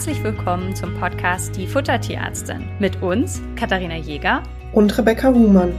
herzlich 0.00 0.24
willkommen 0.24 0.74
zum 0.74 0.98
Podcast 0.98 1.54
Die 1.54 1.66
Futtertierärztin 1.66 2.66
mit 2.78 3.02
uns, 3.02 3.42
Katharina 3.54 3.96
Jäger 3.96 4.42
und 4.72 4.96
Rebecca 4.96 5.28
Huhmann. 5.28 5.74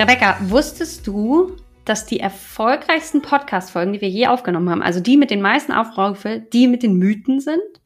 Rebecca, 0.00 0.36
wusstest 0.40 1.06
du, 1.06 1.52
dass 1.84 2.06
die 2.06 2.18
erfolgreichsten 2.18 3.22
Podcast-Folgen, 3.22 3.92
die 3.92 4.00
wir 4.00 4.08
je 4.08 4.26
aufgenommen 4.26 4.68
haben, 4.68 4.82
also 4.82 4.98
die 4.98 5.16
mit 5.16 5.30
den 5.30 5.40
meisten 5.40 5.70
Aufrufen, 5.70 6.48
die 6.52 6.66
mit 6.66 6.82
den 6.82 6.98
Mythen 6.98 7.38
sind? 7.38 7.83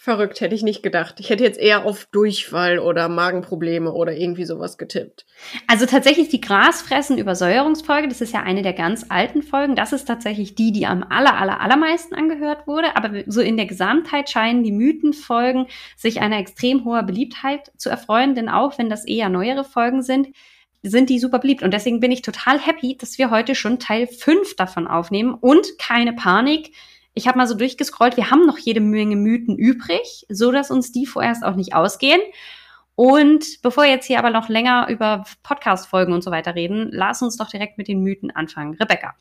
Verrückt, 0.00 0.40
hätte 0.40 0.54
ich 0.54 0.62
nicht 0.62 0.84
gedacht. 0.84 1.16
Ich 1.18 1.28
hätte 1.28 1.42
jetzt 1.42 1.58
eher 1.58 1.84
auf 1.84 2.06
Durchfall 2.12 2.78
oder 2.78 3.08
Magenprobleme 3.08 3.92
oder 3.92 4.12
irgendwie 4.12 4.44
sowas 4.44 4.78
getippt. 4.78 5.26
Also 5.66 5.86
tatsächlich 5.86 6.28
die 6.28 6.40
Grasfressen-Übersäuerungsfolge, 6.40 8.06
das 8.06 8.20
ist 8.20 8.32
ja 8.32 8.44
eine 8.44 8.62
der 8.62 8.74
ganz 8.74 9.06
alten 9.08 9.42
Folgen. 9.42 9.74
Das 9.74 9.92
ist 9.92 10.04
tatsächlich 10.04 10.54
die, 10.54 10.70
die 10.70 10.86
am 10.86 11.02
aller, 11.02 11.36
aller, 11.36 11.60
allermeisten 11.60 12.14
angehört 12.14 12.68
wurde. 12.68 12.94
Aber 12.94 13.24
so 13.26 13.40
in 13.40 13.56
der 13.56 13.66
Gesamtheit 13.66 14.30
scheinen 14.30 14.62
die 14.62 14.70
Mythenfolgen 14.70 15.66
sich 15.96 16.20
einer 16.20 16.38
extrem 16.38 16.84
hoher 16.84 17.02
Beliebtheit 17.02 17.72
zu 17.76 17.90
erfreuen, 17.90 18.36
denn 18.36 18.48
auch 18.48 18.78
wenn 18.78 18.88
das 18.88 19.04
eher 19.04 19.28
neuere 19.28 19.64
Folgen 19.64 20.02
sind, 20.02 20.28
sind 20.84 21.10
die 21.10 21.18
super 21.18 21.40
beliebt. 21.40 21.64
Und 21.64 21.74
deswegen 21.74 21.98
bin 21.98 22.12
ich 22.12 22.22
total 22.22 22.60
happy, 22.60 22.96
dass 22.96 23.18
wir 23.18 23.32
heute 23.32 23.56
schon 23.56 23.80
Teil 23.80 24.06
5 24.06 24.54
davon 24.54 24.86
aufnehmen. 24.86 25.34
Und 25.34 25.76
keine 25.76 26.12
Panik, 26.12 26.70
ich 27.18 27.26
habe 27.26 27.36
mal 27.36 27.48
so 27.48 27.54
durchgescrollt, 27.54 28.16
wir 28.16 28.30
haben 28.30 28.46
noch 28.46 28.58
jede 28.58 28.80
Menge 28.80 29.16
Mythen 29.16 29.58
übrig, 29.58 30.24
so 30.28 30.52
dass 30.52 30.70
uns 30.70 30.92
die 30.92 31.04
vorerst 31.04 31.44
auch 31.44 31.56
nicht 31.56 31.74
ausgehen. 31.74 32.20
Und 32.94 33.60
bevor 33.60 33.84
wir 33.84 33.90
jetzt 33.90 34.06
hier 34.06 34.20
aber 34.20 34.30
noch 34.30 34.48
länger 34.48 34.86
über 34.88 35.24
Podcast-Folgen 35.42 36.12
und 36.12 36.22
so 36.22 36.30
weiter 36.30 36.54
reden, 36.54 36.88
lass 36.92 37.20
uns 37.20 37.36
doch 37.36 37.50
direkt 37.50 37.76
mit 37.76 37.88
den 37.88 38.02
Mythen 38.02 38.30
anfangen. 38.30 38.74
Rebecca, 38.74 39.16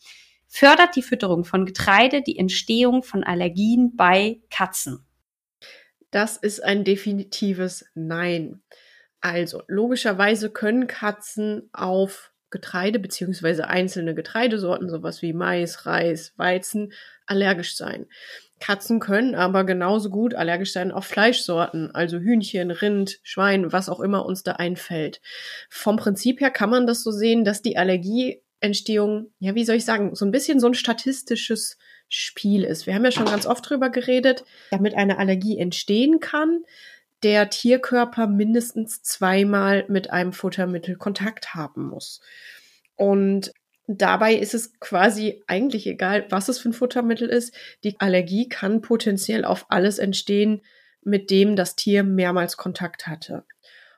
fördert 0.47 0.95
die 0.95 1.01
Fütterung 1.01 1.43
von 1.43 1.65
Getreide 1.65 2.21
die 2.21 2.37
Entstehung 2.37 3.01
von 3.01 3.23
Allergien 3.23 3.95
bei 3.95 4.39
Katzen? 4.51 5.03
Das 6.11 6.37
ist 6.37 6.63
ein 6.63 6.83
definitives 6.83 7.85
Nein. 7.95 8.61
Also, 9.21 9.63
logischerweise 9.67 10.51
können 10.51 10.85
Katzen 10.85 11.69
auf 11.73 12.31
Getreide 12.49 12.99
beziehungsweise 12.99 13.67
einzelne 13.67 14.15
Getreidesorten, 14.15 14.89
sowas 14.89 15.21
wie 15.21 15.33
Mais, 15.33 15.85
Reis, 15.85 16.33
Weizen, 16.37 16.93
allergisch 17.25 17.75
sein. 17.75 18.07
Katzen 18.59 18.99
können 18.99 19.35
aber 19.35 19.65
genauso 19.65 20.09
gut 20.09 20.33
allergisch 20.33 20.73
sein 20.73 20.91
auf 20.91 21.05
Fleischsorten, 21.05 21.91
also 21.93 22.17
Hühnchen, 22.17 22.71
Rind, 22.71 23.19
Schwein, 23.21 23.71
was 23.71 23.89
auch 23.89 23.99
immer 23.99 24.25
uns 24.25 24.43
da 24.43 24.53
einfällt. 24.53 25.21
Vom 25.69 25.97
Prinzip 25.97 26.41
her 26.41 26.49
kann 26.49 26.69
man 26.69 26.87
das 26.87 27.03
so 27.03 27.11
sehen, 27.11 27.45
dass 27.45 27.61
die 27.61 27.77
Allergieentstehung, 27.77 29.31
ja, 29.39 29.53
wie 29.53 29.65
soll 29.65 29.75
ich 29.75 29.85
sagen, 29.85 30.15
so 30.15 30.25
ein 30.25 30.31
bisschen 30.31 30.59
so 30.59 30.67
ein 30.67 30.73
statistisches 30.73 31.77
Spiel 32.09 32.63
ist. 32.63 32.87
Wir 32.87 32.95
haben 32.95 33.03
ja 33.03 33.11
schon 33.11 33.25
ganz 33.25 33.45
oft 33.45 33.69
drüber 33.69 33.89
geredet, 33.89 34.43
damit 34.71 34.95
eine 34.95 35.19
Allergie 35.19 35.59
entstehen 35.59 36.19
kann, 36.19 36.63
der 37.23 37.49
Tierkörper 37.49 38.27
mindestens 38.27 39.01
zweimal 39.01 39.85
mit 39.87 40.11
einem 40.11 40.33
Futtermittel 40.33 40.95
Kontakt 40.95 41.55
haben 41.55 41.87
muss. 41.87 42.21
Und 42.95 43.53
dabei 43.87 44.35
ist 44.35 44.53
es 44.53 44.79
quasi 44.79 45.43
eigentlich 45.47 45.87
egal, 45.87 46.25
was 46.29 46.49
es 46.49 46.59
für 46.59 46.69
ein 46.69 46.73
Futtermittel 46.73 47.29
ist. 47.29 47.55
Die 47.83 47.99
Allergie 47.99 48.49
kann 48.49 48.81
potenziell 48.81 49.45
auf 49.45 49.65
alles 49.69 49.97
entstehen, 49.97 50.61
mit 51.01 51.31
dem 51.31 51.55
das 51.55 51.75
Tier 51.75 52.03
mehrmals 52.03 52.57
Kontakt 52.57 53.07
hatte. 53.07 53.45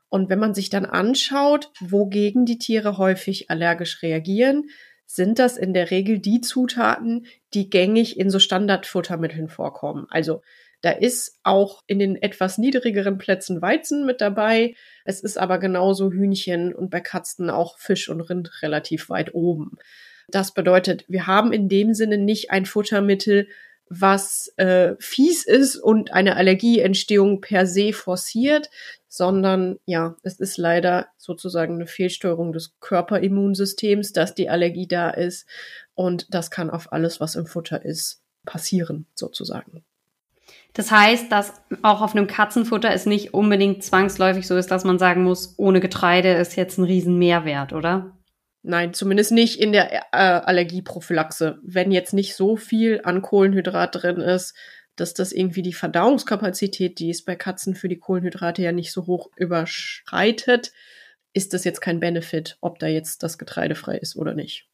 Und 0.10 0.30
wenn 0.30 0.40
man 0.40 0.54
sich 0.54 0.70
dann 0.70 0.86
anschaut, 0.86 1.72
wogegen 1.80 2.46
die 2.46 2.58
Tiere 2.58 2.98
häufig 2.98 3.50
allergisch 3.50 4.02
reagieren, 4.02 4.70
sind 5.06 5.40
das 5.40 5.58
in 5.58 5.74
der 5.74 5.92
Regel 5.92 6.20
die 6.20 6.42
Zutaten, 6.42 7.26
die 7.54 7.70
gängig 7.70 8.20
in 8.20 8.30
so 8.30 8.38
Standardfuttermitteln 8.40 9.50
vorkommen. 9.50 10.06
Also 10.10 10.42
da 10.82 10.92
ist 10.92 11.38
auch 11.44 11.84
in 11.88 12.00
den 12.00 12.16
etwas 12.16 12.58
niedrigeren 12.58 13.18
Plätzen 13.18 13.62
Weizen 13.62 14.06
mit 14.06 14.22
dabei. 14.22 14.76
Es 15.04 15.22
ist 15.22 15.38
aber 15.38 15.60
genauso 15.60 16.12
Hühnchen 16.12 16.74
und 16.74 16.90
bei 16.90 17.02
Katzen 17.02 17.50
auch 17.50 17.78
Fisch 17.78 18.10
und 18.10 18.22
Rind 18.22 18.62
relativ 18.62 19.10
weit 19.10 19.34
oben. 19.34 19.78
Das 20.30 20.54
bedeutet, 20.54 21.06
wir 21.08 21.28
haben 21.28 21.52
in 21.52 21.70
dem 21.70 21.94
Sinne 21.94 22.18
nicht 22.18 22.52
ein 22.52 22.66
Futtermittel, 22.66 23.48
was 23.90 24.54
äh, 24.58 24.96
fies 25.00 25.46
ist 25.46 25.76
und 25.76 26.14
eine 26.14 26.36
Allergieentstehung 26.36 27.42
per 27.42 27.66
se 27.66 27.92
forciert, 27.92 28.70
sondern 29.08 29.80
ja, 29.86 30.16
es 30.22 30.40
ist 30.40 30.58
leider 30.58 31.08
sozusagen 31.18 31.76
eine 31.76 31.88
Fehlsteuerung 31.88 32.54
des 32.54 32.80
Körperimmunsystems, 32.80 34.14
dass 34.14 34.36
die 34.36 34.50
Allergie 34.50 34.88
da 34.88 35.10
ist 35.10 35.48
und 35.96 36.34
das 36.34 36.52
kann 36.52 36.70
auf 36.70 36.94
alles, 36.94 37.20
was 37.20 37.36
im 37.36 37.48
Futter 37.48 37.84
ist, 37.84 38.22
passieren 38.46 39.08
sozusagen. 39.16 39.84
Das 40.74 40.92
heißt, 40.92 41.32
dass 41.32 41.54
auch 41.82 42.02
auf 42.02 42.16
einem 42.16 42.28
Katzenfutter 42.28 42.92
es 42.92 43.06
nicht 43.06 43.34
unbedingt 43.34 43.84
zwangsläufig 43.84 44.48
so 44.48 44.56
ist, 44.56 44.70
dass 44.72 44.84
man 44.84 45.00
sagen 45.00 45.24
muss, 45.24 45.56
ohne 45.58 45.80
Getreide 45.80 46.34
ist 46.34 46.56
jetzt 46.56 46.78
ein 46.78 46.84
Riesenmehrwert, 46.84 47.74
oder? 47.74 48.18
Nein, 48.62 48.94
zumindest 48.94 49.32
nicht 49.32 49.60
in 49.60 49.72
der 49.72 49.94
äh, 49.94 50.18
Allergieprophylaxe. 50.18 51.60
Wenn 51.64 51.92
jetzt 51.92 52.14
nicht 52.14 52.36
so 52.36 52.56
viel 52.56 53.02
an 53.04 53.22
Kohlenhydrat 53.22 54.04
drin 54.04 54.18
ist, 54.18 54.54
dass 54.96 55.14
das 55.14 55.32
irgendwie 55.32 55.62
die 55.62 55.74
Verdauungskapazität, 55.74 57.00
die 57.00 57.10
ist 57.10 57.26
bei 57.26 57.36
Katzen 57.36 57.74
für 57.74 57.88
die 57.88 58.00
Kohlenhydrate 58.00 58.62
ja 58.62 58.72
nicht 58.72 58.92
so 58.92 59.08
hoch 59.08 59.30
überschreitet, 59.38 60.72
ist 61.34 61.54
das 61.54 61.64
jetzt 61.64 61.80
kein 61.82 62.00
Benefit, 62.00 62.58
ob 62.62 62.80
da 62.80 62.88
jetzt 62.88 63.24
das 63.24 63.38
Getreide 63.38 63.76
frei 63.76 63.98
ist 63.98 64.16
oder 64.16 64.34
nicht. 64.34 64.69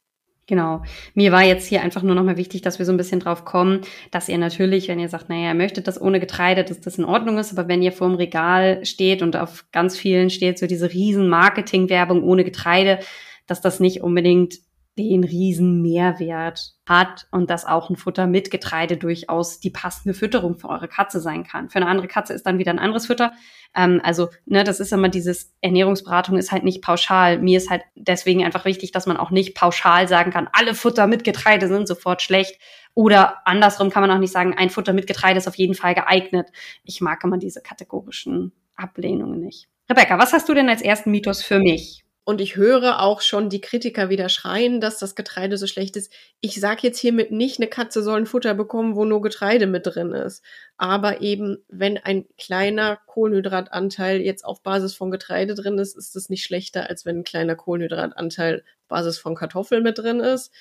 Genau. 0.48 0.82
Mir 1.14 1.32
war 1.32 1.42
jetzt 1.42 1.66
hier 1.66 1.82
einfach 1.82 2.02
nur 2.02 2.14
nochmal 2.14 2.36
wichtig, 2.36 2.62
dass 2.62 2.78
wir 2.78 2.86
so 2.86 2.92
ein 2.92 2.96
bisschen 2.96 3.18
drauf 3.18 3.44
kommen, 3.44 3.80
dass 4.12 4.28
ihr 4.28 4.38
natürlich, 4.38 4.86
wenn 4.86 5.00
ihr 5.00 5.08
sagt, 5.08 5.28
naja, 5.28 5.48
ihr 5.48 5.54
möchtet 5.54 5.88
das 5.88 6.00
ohne 6.00 6.20
Getreide, 6.20 6.62
dass 6.62 6.80
das 6.80 6.98
in 6.98 7.04
Ordnung 7.04 7.38
ist, 7.38 7.56
aber 7.56 7.66
wenn 7.66 7.82
ihr 7.82 7.90
vor 7.90 8.06
dem 8.06 8.16
Regal 8.16 8.84
steht 8.84 9.22
und 9.22 9.34
auf 9.34 9.64
ganz 9.72 9.98
vielen 9.98 10.30
steht 10.30 10.60
so 10.60 10.68
diese 10.68 10.92
riesen 10.92 11.28
Marketing-Werbung 11.28 12.22
ohne 12.22 12.44
Getreide, 12.44 13.00
dass 13.48 13.60
das 13.60 13.80
nicht 13.80 14.02
unbedingt 14.02 14.58
den 14.98 15.24
riesen 15.24 15.82
Mehrwert 15.82 16.74
hat 16.86 17.26
und 17.30 17.50
dass 17.50 17.66
auch 17.66 17.90
ein 17.90 17.96
Futter 17.96 18.26
mit 18.26 18.50
Getreide 18.50 18.96
durchaus 18.96 19.60
die 19.60 19.70
passende 19.70 20.14
Fütterung 20.14 20.56
für 20.56 20.68
eure 20.68 20.88
Katze 20.88 21.20
sein 21.20 21.44
kann. 21.44 21.68
Für 21.68 21.76
eine 21.76 21.88
andere 21.88 22.08
Katze 22.08 22.32
ist 22.32 22.46
dann 22.46 22.58
wieder 22.58 22.70
ein 22.70 22.78
anderes 22.78 23.06
Futter. 23.06 23.32
Ähm, 23.74 24.00
also, 24.02 24.30
ne, 24.46 24.64
das 24.64 24.80
ist 24.80 24.92
immer 24.92 25.10
dieses 25.10 25.54
Ernährungsberatung 25.60 26.38
ist 26.38 26.50
halt 26.50 26.64
nicht 26.64 26.82
pauschal. 26.82 27.38
Mir 27.38 27.58
ist 27.58 27.68
halt 27.68 27.82
deswegen 27.94 28.44
einfach 28.44 28.64
wichtig, 28.64 28.90
dass 28.90 29.06
man 29.06 29.18
auch 29.18 29.30
nicht 29.30 29.54
pauschal 29.54 30.08
sagen 30.08 30.30
kann, 30.30 30.48
alle 30.52 30.74
Futter 30.74 31.06
mit 31.06 31.24
Getreide 31.24 31.68
sind 31.68 31.86
sofort 31.86 32.22
schlecht. 32.22 32.58
Oder 32.94 33.46
andersrum 33.46 33.90
kann 33.90 34.00
man 34.00 34.10
auch 34.10 34.18
nicht 34.18 34.32
sagen, 34.32 34.54
ein 34.56 34.70
Futter 34.70 34.94
mit 34.94 35.06
Getreide 35.06 35.38
ist 35.38 35.48
auf 35.48 35.56
jeden 35.56 35.74
Fall 35.74 35.94
geeignet. 35.94 36.48
Ich 36.84 37.02
mag 37.02 37.22
immer 37.22 37.36
diese 37.36 37.60
kategorischen 37.60 38.52
Ablehnungen 38.76 39.40
nicht. 39.40 39.68
Rebecca, 39.90 40.18
was 40.18 40.32
hast 40.32 40.48
du 40.48 40.54
denn 40.54 40.70
als 40.70 40.80
ersten 40.80 41.10
Mythos 41.10 41.42
für 41.42 41.58
mich? 41.58 42.05
Und 42.28 42.40
ich 42.40 42.56
höre 42.56 43.02
auch 43.02 43.20
schon 43.20 43.50
die 43.50 43.60
Kritiker 43.60 44.08
wieder 44.08 44.28
schreien, 44.28 44.80
dass 44.80 44.98
das 44.98 45.14
Getreide 45.14 45.56
so 45.58 45.68
schlecht 45.68 45.94
ist. 45.94 46.12
Ich 46.40 46.58
sage 46.58 46.80
jetzt 46.82 46.98
hiermit 46.98 47.30
nicht, 47.30 47.60
eine 47.60 47.68
Katze 47.68 48.02
soll 48.02 48.18
ein 48.18 48.26
Futter 48.26 48.52
bekommen, 48.54 48.96
wo 48.96 49.04
nur 49.04 49.22
Getreide 49.22 49.68
mit 49.68 49.86
drin 49.86 50.10
ist. 50.10 50.42
Aber 50.76 51.20
eben, 51.20 51.58
wenn 51.68 51.98
ein 51.98 52.26
kleiner 52.36 52.98
Kohlenhydratanteil 53.06 54.20
jetzt 54.22 54.44
auf 54.44 54.60
Basis 54.64 54.96
von 54.96 55.12
Getreide 55.12 55.54
drin 55.54 55.78
ist, 55.78 55.96
ist 55.96 56.16
es 56.16 56.28
nicht 56.28 56.42
schlechter, 56.42 56.90
als 56.90 57.06
wenn 57.06 57.18
ein 57.18 57.24
kleiner 57.24 57.54
Kohlenhydratanteil 57.54 58.64
Basis 58.88 59.18
von 59.18 59.36
Kartoffeln 59.36 59.84
mit 59.84 59.96
drin 59.96 60.18
ist. 60.18 60.52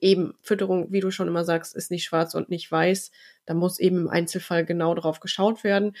Eben, 0.00 0.32
Fütterung, 0.40 0.92
wie 0.92 1.00
du 1.00 1.10
schon 1.10 1.28
immer 1.28 1.44
sagst, 1.44 1.76
ist 1.76 1.90
nicht 1.90 2.04
schwarz 2.04 2.34
und 2.34 2.48
nicht 2.48 2.72
weiß. 2.72 3.10
Da 3.44 3.52
muss 3.52 3.78
eben 3.78 3.98
im 3.98 4.08
Einzelfall 4.08 4.64
genau 4.64 4.94
drauf 4.94 5.20
geschaut 5.20 5.62
werden. 5.62 5.94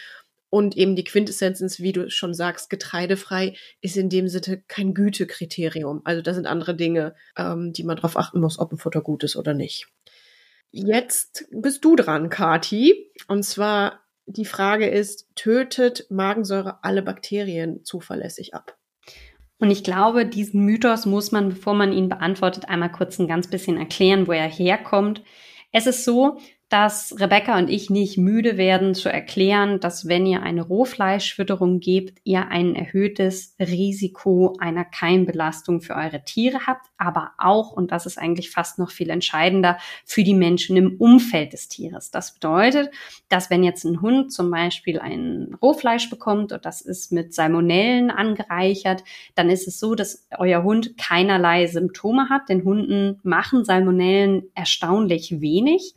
Und 0.54 0.76
eben 0.76 0.96
die 0.96 1.04
Quintessenz 1.04 1.62
ist, 1.62 1.80
wie 1.80 1.92
du 1.92 2.10
schon 2.10 2.34
sagst, 2.34 2.68
getreidefrei 2.68 3.54
ist 3.80 3.96
in 3.96 4.10
dem 4.10 4.28
Sinne 4.28 4.62
kein 4.68 4.92
Gütekriterium. 4.92 6.02
Also 6.04 6.20
da 6.20 6.34
sind 6.34 6.46
andere 6.46 6.76
Dinge, 6.76 7.14
ähm, 7.38 7.72
die 7.72 7.84
man 7.84 7.96
darauf 7.96 8.18
achten 8.18 8.38
muss, 8.38 8.58
ob 8.58 8.70
ein 8.70 8.76
Futter 8.76 9.00
gut 9.00 9.24
ist 9.24 9.36
oder 9.36 9.54
nicht. 9.54 9.88
Jetzt 10.70 11.46
bist 11.52 11.82
du 11.86 11.96
dran, 11.96 12.28
Kati. 12.28 13.10
Und 13.28 13.44
zwar 13.44 14.02
die 14.26 14.44
Frage 14.44 14.88
ist, 14.88 15.26
tötet 15.36 16.04
Magensäure 16.10 16.84
alle 16.84 17.00
Bakterien 17.00 17.82
zuverlässig 17.82 18.52
ab? 18.52 18.76
Und 19.58 19.70
ich 19.70 19.82
glaube, 19.82 20.26
diesen 20.26 20.66
Mythos 20.66 21.06
muss 21.06 21.32
man, 21.32 21.48
bevor 21.48 21.72
man 21.72 21.94
ihn 21.94 22.10
beantwortet, 22.10 22.68
einmal 22.68 22.92
kurz 22.92 23.18
ein 23.18 23.26
ganz 23.26 23.48
bisschen 23.48 23.78
erklären, 23.78 24.26
wo 24.26 24.32
er 24.32 24.48
herkommt. 24.48 25.22
Es 25.72 25.86
ist 25.86 26.04
so, 26.04 26.38
dass 26.72 27.14
Rebecca 27.20 27.58
und 27.58 27.68
ich 27.68 27.90
nicht 27.90 28.16
müde 28.16 28.56
werden 28.56 28.94
zu 28.94 29.10
erklären, 29.10 29.78
dass 29.78 30.08
wenn 30.08 30.24
ihr 30.24 30.42
eine 30.42 30.62
Rohfleischfütterung 30.62 31.80
gebt, 31.80 32.18
ihr 32.24 32.48
ein 32.48 32.74
erhöhtes 32.74 33.54
Risiko 33.60 34.56
einer 34.58 34.86
Keimbelastung 34.86 35.82
für 35.82 35.94
eure 35.94 36.24
Tiere 36.24 36.66
habt, 36.66 36.86
aber 36.96 37.32
auch, 37.36 37.72
und 37.72 37.92
das 37.92 38.06
ist 38.06 38.16
eigentlich 38.16 38.50
fast 38.50 38.78
noch 38.78 38.90
viel 38.90 39.10
entscheidender, 39.10 39.76
für 40.06 40.24
die 40.24 40.32
Menschen 40.32 40.78
im 40.78 40.96
Umfeld 40.96 41.52
des 41.52 41.68
Tieres. 41.68 42.10
Das 42.10 42.32
bedeutet, 42.32 42.90
dass 43.28 43.50
wenn 43.50 43.64
jetzt 43.64 43.84
ein 43.84 44.00
Hund 44.00 44.32
zum 44.32 44.50
Beispiel 44.50 44.98
ein 44.98 45.54
Rohfleisch 45.60 46.08
bekommt 46.08 46.52
und 46.52 46.64
das 46.64 46.80
ist 46.80 47.12
mit 47.12 47.34
Salmonellen 47.34 48.10
angereichert, 48.10 49.04
dann 49.34 49.50
ist 49.50 49.68
es 49.68 49.78
so, 49.78 49.94
dass 49.94 50.26
euer 50.38 50.62
Hund 50.62 50.96
keinerlei 50.96 51.66
Symptome 51.66 52.30
hat. 52.30 52.48
Den 52.48 52.64
Hunden 52.64 53.20
machen 53.24 53.66
Salmonellen 53.66 54.44
erstaunlich 54.54 55.42
wenig. 55.42 55.94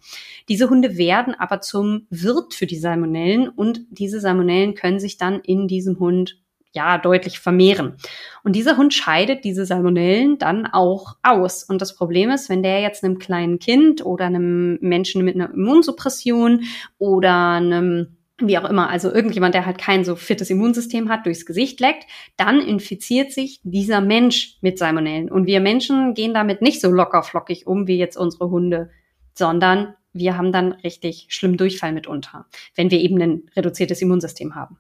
Diese 0.50 0.65
Hunde 0.70 0.98
werden 0.98 1.36
aber 1.36 1.62
zum 1.62 2.08
Wirt 2.10 2.54
für 2.54 2.66
die 2.66 2.78
Salmonellen 2.78 3.50
und 3.50 3.82
diese 3.90 4.20
Salmonellen 4.20 4.76
können 4.76 5.00
sich 5.00 5.18
dann 5.18 5.40
in 5.42 5.68
diesem 5.68 6.00
Hund 6.00 6.38
ja 6.76 6.98
deutlich 6.98 7.40
vermehren. 7.40 7.96
Und 8.44 8.56
dieser 8.56 8.78
Hund 8.78 8.94
scheidet 8.94 9.44
diese 9.44 9.66
Salmonellen 9.66 10.38
dann 10.38 10.68
auch 10.68 11.16
aus. 11.24 11.64
Und 11.64 11.82
das 11.82 11.96
Problem 11.96 12.30
ist, 12.30 12.50
wenn 12.50 12.64
der 12.64 12.82
jetzt 12.82 13.04
einem 13.04 13.18
kleinen 13.18 13.60
Kind 13.60 14.06
oder 14.06 14.26
einem 14.26 14.78
Menschen 14.82 15.24
mit 15.24 15.36
einer 15.36 15.54
Immunsuppression 15.54 16.66
oder 16.98 17.52
einem 17.52 18.18
wie 18.42 18.58
auch 18.58 18.70
immer, 18.70 18.90
also 18.90 19.14
irgendjemand, 19.14 19.56
der 19.56 19.66
halt 19.66 19.78
kein 19.78 20.04
so 20.04 20.18
fittes 20.18 20.50
Immunsystem 20.50 21.08
hat, 21.08 21.26
durchs 21.26 21.46
Gesicht 21.46 21.80
leckt, 21.80 22.06
dann 22.36 22.60
infiziert 22.60 23.32
sich 23.32 23.62
dieser 23.64 24.02
Mensch 24.02 24.58
mit 24.60 24.78
Salmonellen. 24.78 25.32
Und 25.32 25.46
wir 25.46 25.62
Menschen 25.62 26.14
gehen 26.14 26.34
damit 26.34 26.62
nicht 26.62 26.82
so 26.82 26.92
locker 26.92 27.24
flockig 27.24 27.66
um 27.66 27.88
wie 27.88 27.98
jetzt 27.98 28.18
unsere 28.18 28.50
Hunde, 28.50 28.90
sondern 29.34 29.96
wir 30.16 30.38
haben 30.38 30.52
dann 30.52 30.72
richtig 30.72 31.28
schlimm 31.30 31.58
Durchfall 31.58 31.92
mitunter, 31.92 32.46
wenn 32.76 32.90
wir 32.90 33.00
eben 33.00 33.22
ein 33.22 33.44
reduziertes 33.56 34.02
Immunsystem 34.02 34.56
haben. 34.56 34.80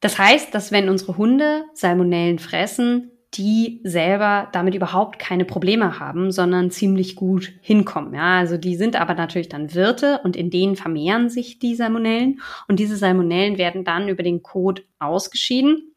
Das 0.00 0.18
heißt, 0.18 0.54
dass 0.54 0.70
wenn 0.70 0.88
unsere 0.88 1.16
Hunde 1.16 1.64
Salmonellen 1.72 2.38
fressen, 2.38 3.10
die 3.34 3.80
selber 3.82 4.48
damit 4.52 4.74
überhaupt 4.74 5.18
keine 5.18 5.44
Probleme 5.44 5.98
haben, 5.98 6.30
sondern 6.30 6.70
ziemlich 6.70 7.16
gut 7.16 7.52
hinkommen. 7.60 8.14
Ja, 8.14 8.38
also 8.38 8.56
die 8.56 8.76
sind 8.76 8.96
aber 8.96 9.14
natürlich 9.14 9.48
dann 9.48 9.74
Wirte 9.74 10.20
und 10.22 10.36
in 10.36 10.50
denen 10.50 10.76
vermehren 10.76 11.28
sich 11.28 11.58
die 11.58 11.74
Salmonellen 11.74 12.40
und 12.68 12.78
diese 12.78 12.96
Salmonellen 12.96 13.58
werden 13.58 13.84
dann 13.84 14.08
über 14.08 14.22
den 14.22 14.42
Kot 14.42 14.84
ausgeschieden 14.98 15.95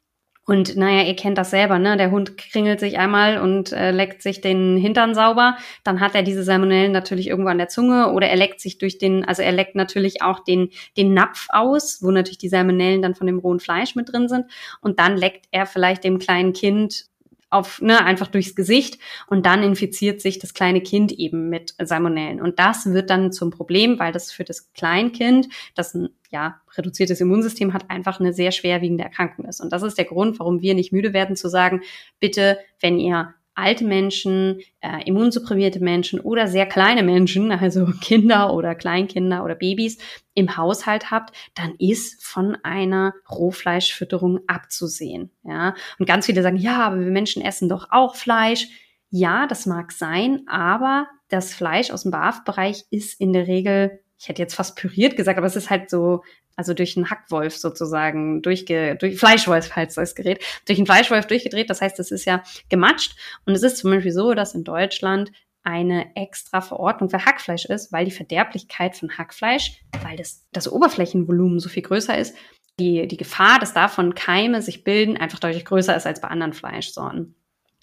und 0.49 0.75
naja, 0.75 1.03
ihr 1.03 1.15
kennt 1.15 1.37
das 1.37 1.51
selber, 1.51 1.77
ne? 1.77 1.95
Der 1.95 2.09
Hund 2.09 2.35
kringelt 2.35 2.79
sich 2.79 2.97
einmal 2.97 3.39
und 3.39 3.71
äh, 3.71 3.91
leckt 3.91 4.23
sich 4.23 4.41
den 4.41 4.77
Hintern 4.77 5.13
sauber. 5.13 5.55
Dann 5.83 5.99
hat 5.99 6.15
er 6.15 6.23
diese 6.23 6.41
Salmonellen 6.41 6.91
natürlich 6.91 7.27
irgendwo 7.27 7.51
an 7.51 7.59
der 7.59 7.67
Zunge 7.67 8.11
oder 8.13 8.29
er 8.29 8.35
leckt 8.35 8.59
sich 8.59 8.79
durch 8.79 8.97
den, 8.97 9.23
also 9.23 9.43
er 9.43 9.51
leckt 9.51 9.75
natürlich 9.75 10.23
auch 10.23 10.39
den, 10.39 10.71
den 10.97 11.13
Napf 11.13 11.45
aus, 11.49 11.99
wo 12.01 12.09
natürlich 12.09 12.39
die 12.39 12.49
Salmonellen 12.49 13.03
dann 13.03 13.13
von 13.13 13.27
dem 13.27 13.37
rohen 13.37 13.59
Fleisch 13.59 13.93
mit 13.93 14.11
drin 14.11 14.27
sind. 14.27 14.47
Und 14.81 14.97
dann 14.97 15.17
leckt 15.17 15.45
er 15.51 15.67
vielleicht 15.67 16.03
dem 16.03 16.17
kleinen 16.17 16.53
Kind 16.53 17.05
auf, 17.49 17.81
ne, 17.81 18.03
einfach 18.03 18.27
durchs 18.27 18.55
Gesicht 18.55 18.99
und 19.27 19.45
dann 19.45 19.63
infiziert 19.63 20.21
sich 20.21 20.39
das 20.39 20.53
kleine 20.53 20.81
Kind 20.81 21.11
eben 21.11 21.49
mit 21.49 21.73
Salmonellen. 21.81 22.41
Und 22.41 22.59
das 22.59 22.85
wird 22.85 23.09
dann 23.09 23.31
zum 23.31 23.49
Problem, 23.49 23.97
weil 23.99 24.11
das 24.11 24.31
für 24.31 24.43
das 24.43 24.71
Kleinkind, 24.73 25.49
das 25.75 25.95
ein 25.95 26.09
ja, 26.29 26.61
reduziertes 26.77 27.21
Immunsystem 27.21 27.73
hat, 27.73 27.89
einfach 27.89 28.19
eine 28.19 28.33
sehr 28.33 28.51
schwerwiegende 28.51 29.03
Erkrankung 29.03 29.45
ist. 29.45 29.61
Und 29.61 29.73
das 29.73 29.81
ist 29.81 29.97
der 29.97 30.05
Grund, 30.05 30.39
warum 30.39 30.61
wir 30.61 30.75
nicht 30.75 30.91
müde 30.91 31.13
werden 31.13 31.35
zu 31.35 31.49
sagen, 31.49 31.81
bitte, 32.19 32.59
wenn 32.81 32.99
ihr 32.99 33.33
alte 33.59 33.85
Menschen, 33.85 34.61
äh, 34.81 35.03
immunsupprimierte 35.05 35.79
Menschen 35.79 36.19
oder 36.19 36.47
sehr 36.47 36.65
kleine 36.65 37.03
Menschen, 37.03 37.51
also 37.51 37.87
Kinder 38.01 38.53
oder 38.53 38.75
Kleinkinder 38.75 39.43
oder 39.43 39.55
Babys 39.55 39.97
im 40.33 40.57
Haushalt 40.57 41.11
habt, 41.11 41.35
dann 41.55 41.75
ist 41.77 42.23
von 42.23 42.57
einer 42.63 43.13
Rohfleischfütterung 43.29 44.39
abzusehen. 44.47 45.31
Ja, 45.43 45.75
und 45.97 46.05
ganz 46.05 46.25
viele 46.25 46.41
sagen, 46.41 46.57
ja, 46.57 46.83
aber 46.83 46.99
wir 46.99 47.11
Menschen 47.11 47.43
essen 47.43 47.69
doch 47.69 47.87
auch 47.91 48.15
Fleisch. 48.15 48.67
Ja, 49.09 49.47
das 49.47 49.65
mag 49.65 49.91
sein, 49.91 50.43
aber 50.47 51.07
das 51.29 51.53
Fleisch 51.53 51.91
aus 51.91 52.03
dem 52.03 52.11
BAF-Bereich 52.11 52.85
ist 52.89 53.19
in 53.19 53.33
der 53.33 53.47
Regel 53.47 53.99
ich 54.19 54.27
hätte 54.27 54.41
jetzt 54.41 54.55
fast 54.55 54.75
püriert 54.75 55.15
gesagt, 55.15 55.37
aber 55.37 55.47
es 55.47 55.55
ist 55.55 55.69
halt 55.69 55.89
so 55.89 56.23
also 56.59 56.73
durch 56.73 56.97
einen 56.97 57.09
Hackwolf 57.09 57.55
sozusagen, 57.55 58.41
durchge, 58.41 58.97
durch 58.97 59.17
Fleischwolf 59.17 59.73
heißt 59.73 59.97
das 59.97 60.13
Gerät, 60.13 60.43
durch 60.65 60.77
einen 60.77 60.85
Fleischwolf 60.85 61.25
durchgedreht. 61.25 61.69
Das 61.69 61.79
heißt, 61.79 61.97
es 62.01 62.11
ist 62.11 62.25
ja 62.25 62.43
gematscht. 62.67 63.15
Und 63.45 63.53
es 63.55 63.63
ist 63.63 63.77
zum 63.77 63.91
Beispiel 63.91 64.11
so, 64.11 64.33
dass 64.33 64.55
in 64.55 64.65
Deutschland 64.65 65.31
eine 65.63 66.13
extra 66.17 66.59
Verordnung 66.59 67.09
für 67.09 67.23
Hackfleisch 67.23 67.63
ist, 67.63 67.93
weil 67.93 68.03
die 68.03 68.11
Verderblichkeit 68.11 68.97
von 68.97 69.17
Hackfleisch, 69.17 69.79
weil 70.03 70.17
das, 70.17 70.45
das 70.51 70.69
Oberflächenvolumen 70.69 71.61
so 71.61 71.69
viel 71.69 71.83
größer 71.83 72.17
ist, 72.17 72.35
die, 72.77 73.07
die 73.07 73.17
Gefahr, 73.17 73.59
dass 73.59 73.73
davon 73.73 74.13
Keime 74.13 74.61
sich 74.61 74.83
bilden, 74.83 75.15
einfach 75.15 75.39
deutlich 75.39 75.63
größer 75.63 75.95
ist 75.95 76.05
als 76.05 76.19
bei 76.19 76.27
anderen 76.27 76.51
Fleischsorten. 76.51 77.35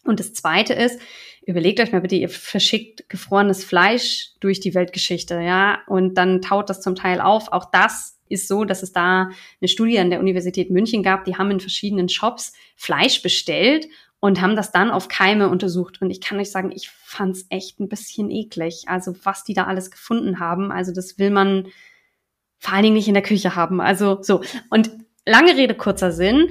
Und 0.06 0.20
das 0.20 0.32
zweite 0.32 0.72
ist, 0.72 1.00
überlegt 1.46 1.80
euch 1.80 1.92
mal 1.92 2.00
bitte, 2.00 2.16
ihr 2.16 2.28
verschickt 2.28 3.08
gefrorenes 3.08 3.64
Fleisch 3.64 4.32
durch 4.40 4.60
die 4.60 4.74
Weltgeschichte, 4.74 5.40
ja, 5.40 5.80
und 5.86 6.14
dann 6.14 6.42
taut 6.42 6.68
das 6.68 6.80
zum 6.80 6.94
Teil 6.94 7.20
auf. 7.20 7.52
Auch 7.52 7.70
das 7.70 8.18
ist 8.28 8.48
so, 8.48 8.64
dass 8.64 8.82
es 8.82 8.92
da 8.92 9.30
eine 9.60 9.68
Studie 9.68 9.98
an 9.98 10.10
der 10.10 10.20
Universität 10.20 10.70
München 10.70 11.02
gab, 11.02 11.24
die 11.24 11.36
haben 11.36 11.50
in 11.50 11.60
verschiedenen 11.60 12.08
Shops 12.08 12.52
Fleisch 12.74 13.22
bestellt 13.22 13.86
und 14.18 14.40
haben 14.40 14.56
das 14.56 14.72
dann 14.72 14.90
auf 14.90 15.08
Keime 15.08 15.48
untersucht. 15.48 16.00
Und 16.02 16.10
ich 16.10 16.20
kann 16.20 16.40
euch 16.40 16.50
sagen, 16.50 16.72
ich 16.74 16.88
fand's 16.88 17.46
echt 17.50 17.78
ein 17.78 17.88
bisschen 17.88 18.30
eklig. 18.30 18.84
Also 18.86 19.14
was 19.22 19.44
die 19.44 19.54
da 19.54 19.64
alles 19.64 19.90
gefunden 19.90 20.40
haben, 20.40 20.72
also 20.72 20.92
das 20.92 21.18
will 21.18 21.30
man 21.30 21.68
vor 22.58 22.74
allen 22.74 22.82
Dingen 22.82 22.96
nicht 22.96 23.08
in 23.08 23.14
der 23.14 23.22
Küche 23.22 23.54
haben. 23.54 23.80
Also 23.80 24.22
so. 24.22 24.42
Und 24.70 24.90
lange 25.24 25.56
Rede, 25.56 25.74
kurzer 25.74 26.10
Sinn. 26.10 26.48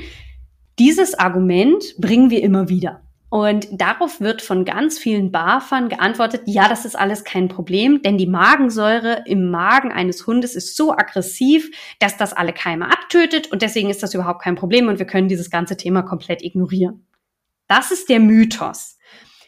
Dieses 0.79 1.15
Argument 1.15 1.95
bringen 1.97 2.29
wir 2.29 2.43
immer 2.43 2.69
wieder. 2.69 3.01
Und 3.29 3.67
darauf 3.71 4.21
wird 4.21 4.41
von 4.41 4.65
ganz 4.65 4.99
vielen 4.99 5.31
BAFern 5.31 5.89
geantwortet, 5.89 6.43
ja, 6.45 6.69
das 6.69 6.85
ist 6.85 6.95
alles 6.95 7.23
kein 7.23 7.47
Problem, 7.47 8.01
denn 8.01 8.17
die 8.17 8.27
Magensäure 8.27 9.23
im 9.25 9.49
Magen 9.49 9.91
eines 9.91 10.27
Hundes 10.27 10.55
ist 10.55 10.77
so 10.77 10.91
aggressiv, 10.93 11.69
dass 11.99 12.17
das 12.17 12.33
alle 12.33 12.53
Keime 12.53 12.85
abtötet 12.85 13.51
und 13.51 13.61
deswegen 13.61 13.89
ist 13.89 14.03
das 14.03 14.13
überhaupt 14.13 14.41
kein 14.41 14.55
Problem 14.55 14.87
und 14.87 14.99
wir 14.99 15.07
können 15.07 15.27
dieses 15.27 15.49
ganze 15.49 15.75
Thema 15.75 16.03
komplett 16.03 16.43
ignorieren. 16.43 17.07
Das 17.67 17.91
ist 17.91 18.09
der 18.09 18.19
Mythos. 18.19 18.97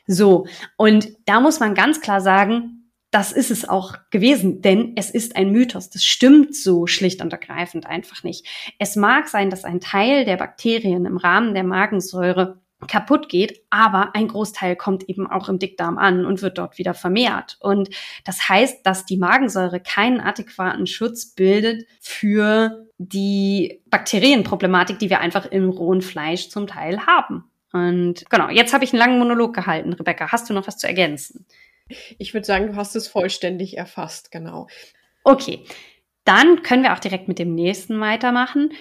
So, 0.08 0.48
und 0.78 1.10
da 1.26 1.40
muss 1.40 1.60
man 1.60 1.76
ganz 1.76 2.02
klar 2.02 2.22
sagen, 2.22 2.78
das 3.12 3.32
ist 3.32 3.52
es 3.52 3.68
auch 3.68 3.96
gewesen, 4.10 4.62
denn 4.62 4.94
es 4.96 5.12
ist 5.12 5.36
ein 5.36 5.52
Mythos. 5.52 5.90
Das 5.90 6.04
stimmt 6.04 6.56
so 6.56 6.88
schlicht 6.88 7.22
und 7.22 7.32
ergreifend 7.32 7.86
einfach 7.86 8.24
nicht. 8.24 8.46
Es 8.80 8.96
mag 8.96 9.28
sein, 9.28 9.50
dass 9.50 9.64
ein 9.64 9.80
Teil 9.80 10.26
der 10.26 10.38
Bakterien 10.38 11.06
im 11.06 11.18
Rahmen 11.18 11.54
der 11.54 11.64
Magensäure 11.64 12.62
kaputt 12.88 13.30
geht, 13.30 13.62
aber 13.70 14.16
ein 14.16 14.28
Großteil 14.28 14.76
kommt 14.76 15.10
eben 15.10 15.26
auch 15.26 15.50
im 15.50 15.58
Dickdarm 15.58 15.98
an 15.98 16.26
und 16.26 16.42
wird 16.42 16.58
dort 16.58 16.78
wieder 16.78 16.94
vermehrt. 16.94 17.58
Und 17.60 17.90
das 18.24 18.50
heißt, 18.50 18.86
dass 18.86 19.06
die 19.06 19.18
Magensäure 19.18 19.80
keinen 19.80 20.20
adäquaten 20.20 20.86
Schutz 20.86 21.34
bildet 21.34 21.88
für 22.00 22.86
die 23.00 23.82
Bakterienproblematik, 23.90 25.00
die 25.00 25.10
wir 25.10 25.20
einfach 25.20 25.46
im 25.48 25.70
rohen 25.70 26.02
Fleisch 26.02 26.50
zum 26.50 26.68
Teil 26.68 27.06
haben. 27.08 27.46
Und 27.74 28.30
genau, 28.30 28.50
jetzt 28.50 28.74
habe 28.74 28.84
ich 28.84 28.94
einen 28.94 29.00
langen 29.00 29.20
Monolog 29.20 29.54
gehalten. 29.54 29.94
Rebecca, 29.94 30.32
hast 30.32 30.50
du 30.50 30.54
noch 30.54 30.68
was 30.68 30.78
zu 30.78 30.88
ergänzen? 30.88 31.46
Ich 32.18 32.34
würde 32.34 32.46
sagen, 32.46 32.68
du 32.68 32.76
hast 32.76 32.96
es 32.96 33.08
vollständig 33.08 33.78
erfasst, 33.78 34.32
genau. 34.32 34.68
Okay, 35.24 35.66
dann 36.26 36.64
können 36.64 36.84
wir 36.84 36.94
auch 36.94 37.00
direkt 37.00 37.28
mit 37.28 37.40
dem 37.40 37.56
nächsten 37.56 38.00
weitermachen. 38.00 38.72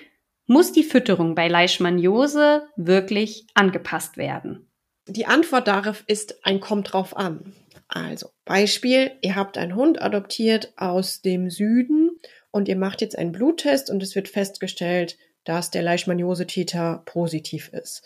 Muss 0.47 0.73
die 0.73 0.85
Fütterung 0.85 1.35
bei 1.35 1.49
Leishmaniose 1.49 2.63
wirklich 2.77 3.47
angepasst 3.55 4.17
werden? 4.17 4.71
Die 5.09 5.27
Antwort 5.27 5.67
darauf 5.69 6.05
ist 6.07 6.45
ein 6.45 6.61
kommt 6.61 6.93
drauf 6.93 7.17
an. 7.17 7.53
Also 7.89 8.31
Beispiel, 8.45 9.13
ihr 9.23 9.37
habt 9.37 9.59
einen 9.59 9.75
Hund 9.75 10.01
adoptiert 10.01 10.73
aus 10.77 11.23
dem 11.23 11.51
Süden 11.51 12.11
und 12.51 12.69
ihr 12.69 12.77
macht 12.77 13.01
jetzt 13.01 13.17
einen 13.17 13.33
Bluttest 13.33 13.91
und 13.91 14.03
es 14.03 14.15
wird 14.15 14.29
festgestellt, 14.29 15.17
dass 15.45 15.71
der 15.71 15.83
Leishmaniose-Täter 15.83 17.03
positiv 17.07 17.73
ist. 17.73 18.05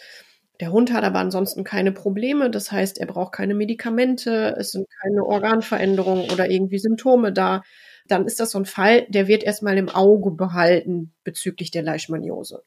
Der 0.61 0.73
Hund 0.73 0.93
hat 0.93 1.05
aber 1.05 1.19
ansonsten 1.19 1.65
keine 1.65 1.93
Probleme, 1.93 2.51
das 2.51 2.71
heißt, 2.71 2.99
er 2.99 3.07
braucht 3.07 3.33
keine 3.33 3.55
Medikamente, 3.55 4.55
es 4.59 4.73
sind 4.73 4.87
keine 5.03 5.25
Organveränderungen 5.25 6.31
oder 6.31 6.51
irgendwie 6.51 6.79
Symptome 6.79 7.33
da 7.33 7.63
dann 8.11 8.27
ist 8.27 8.41
das 8.41 8.53
so 8.53 8.59
ein 8.59 8.67
Fall, 8.67 9.07
der 9.09 9.29
wird 9.29 9.43
erstmal 9.43 9.79
im 9.79 9.89
Auge 9.89 10.31
behalten 10.31 11.13
bezüglich 11.25 11.71
der 11.71 11.83
Leishmaniose. 11.83 12.65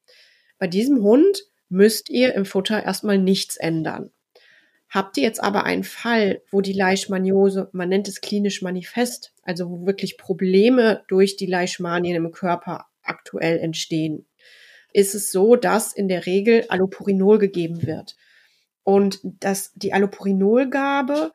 Bei 0.57 0.67
diesem 0.67 1.01
Hund 1.03 1.43
müsst 1.69 2.09
ihr 2.09 2.33
im 2.35 2.45
Futter 2.45 2.83
erstmal 2.83 3.17
nichts 3.17 3.57
ändern. 3.57 4.11
Habt 4.89 5.17
ihr 5.17 5.23
jetzt 5.23 5.41
aber 5.41 5.63
einen 5.63 5.83
Fall, 5.83 6.43
wo 6.51 6.61
die 6.61 6.73
Leishmaniose, 6.73 7.69
man 7.73 7.89
nennt 7.89 8.07
es 8.07 8.21
klinisch 8.21 8.61
manifest, 8.61 9.33
also 9.41 9.69
wo 9.69 9.85
wirklich 9.87 10.17
Probleme 10.17 11.03
durch 11.07 11.35
die 11.35 11.47
Leishmanien 11.47 12.15
im 12.15 12.31
Körper 12.31 12.85
aktuell 13.01 13.57
entstehen, 13.57 14.27
ist 14.93 15.15
es 15.15 15.31
so, 15.31 15.55
dass 15.55 15.93
in 15.93 16.07
der 16.07 16.27
Regel 16.27 16.65
Allopurinol 16.69 17.39
gegeben 17.39 17.87
wird. 17.87 18.15
Und 18.83 19.19
dass 19.23 19.73
die 19.73 19.93
Allopurinolgabe 19.93 21.31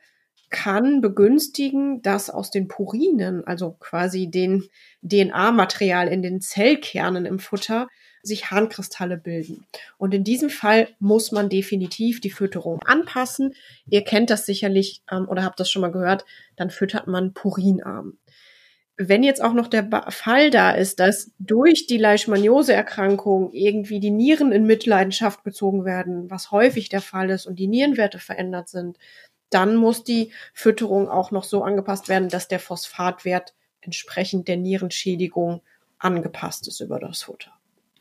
kann 0.51 1.01
begünstigen, 1.01 2.03
dass 2.03 2.31
aus 2.31 2.51
den 2.51 2.69
Purinen, 2.69 3.47
also 3.47 3.73
quasi 3.79 4.31
den 4.31 4.65
DNA-Material 5.03 6.09
in 6.09 6.23
den 6.23 6.41
Zellkernen 6.41 7.27
im 7.27 7.39
Futter, 7.39 7.89
sich 8.23 8.51
Harnkristalle 8.51 9.17
bilden. 9.17 9.65
Und 9.97 10.15
in 10.15 10.25
diesem 10.25 10.51
Fall 10.51 10.89
muss 10.99 11.33
man 11.33 11.49
definitiv 11.49 12.21
die 12.21 12.31
Fütterung 12.31 12.81
anpassen. 12.85 13.55
Ihr 13.89 14.03
kennt 14.05 14.31
das 14.31 14.47
sicherlich 14.47 15.03
ähm, 15.11 15.29
oder 15.29 15.45
habt 15.45 15.61
das 15.61 15.71
schon 15.71 15.83
mal 15.83 15.93
gehört, 15.93 16.25
dann 16.57 16.71
füttert 16.71 17.07
man 17.07 17.33
purinarm. 17.33 18.19
Wenn 19.01 19.23
jetzt 19.23 19.41
auch 19.41 19.53
noch 19.53 19.69
der 19.69 19.83
ba 19.83 20.11
Fall 20.11 20.51
da 20.51 20.73
ist, 20.73 20.99
dass 20.99 21.31
durch 21.39 21.87
die 21.87 21.99
Leishmaniose-Erkrankung 21.99 23.53
irgendwie 23.53 24.01
die 24.01 24.11
Nieren 24.11 24.51
in 24.51 24.67
Mitleidenschaft 24.67 25.45
gezogen 25.45 25.85
werden, 25.85 26.29
was 26.33 26.51
häufig 26.51 26.89
der 26.89 27.01
Fall 27.01 27.31
ist 27.31 27.47
und 27.47 27.61
die 27.61 27.69
Nierenwerte 27.69 28.19
verändert 28.19 28.69
sind, 28.69 28.99
dann 29.51 29.77
muss 29.77 30.05
die 30.05 30.33
Fütterung 30.53 31.09
auch 31.09 31.31
noch 31.31 31.45
so 31.45 31.63
angepasst 31.63 32.09
werden, 32.09 32.29
dass 32.29 32.49
der 32.49 32.61
Phosphatwert 32.61 33.55
entsprechend 33.81 34.49
der 34.49 34.57
Nierenschädigung 34.57 35.63
angepasst 35.99 36.69
ist 36.69 36.81
über 36.81 36.99
das 36.99 37.23
Futter. 37.23 37.53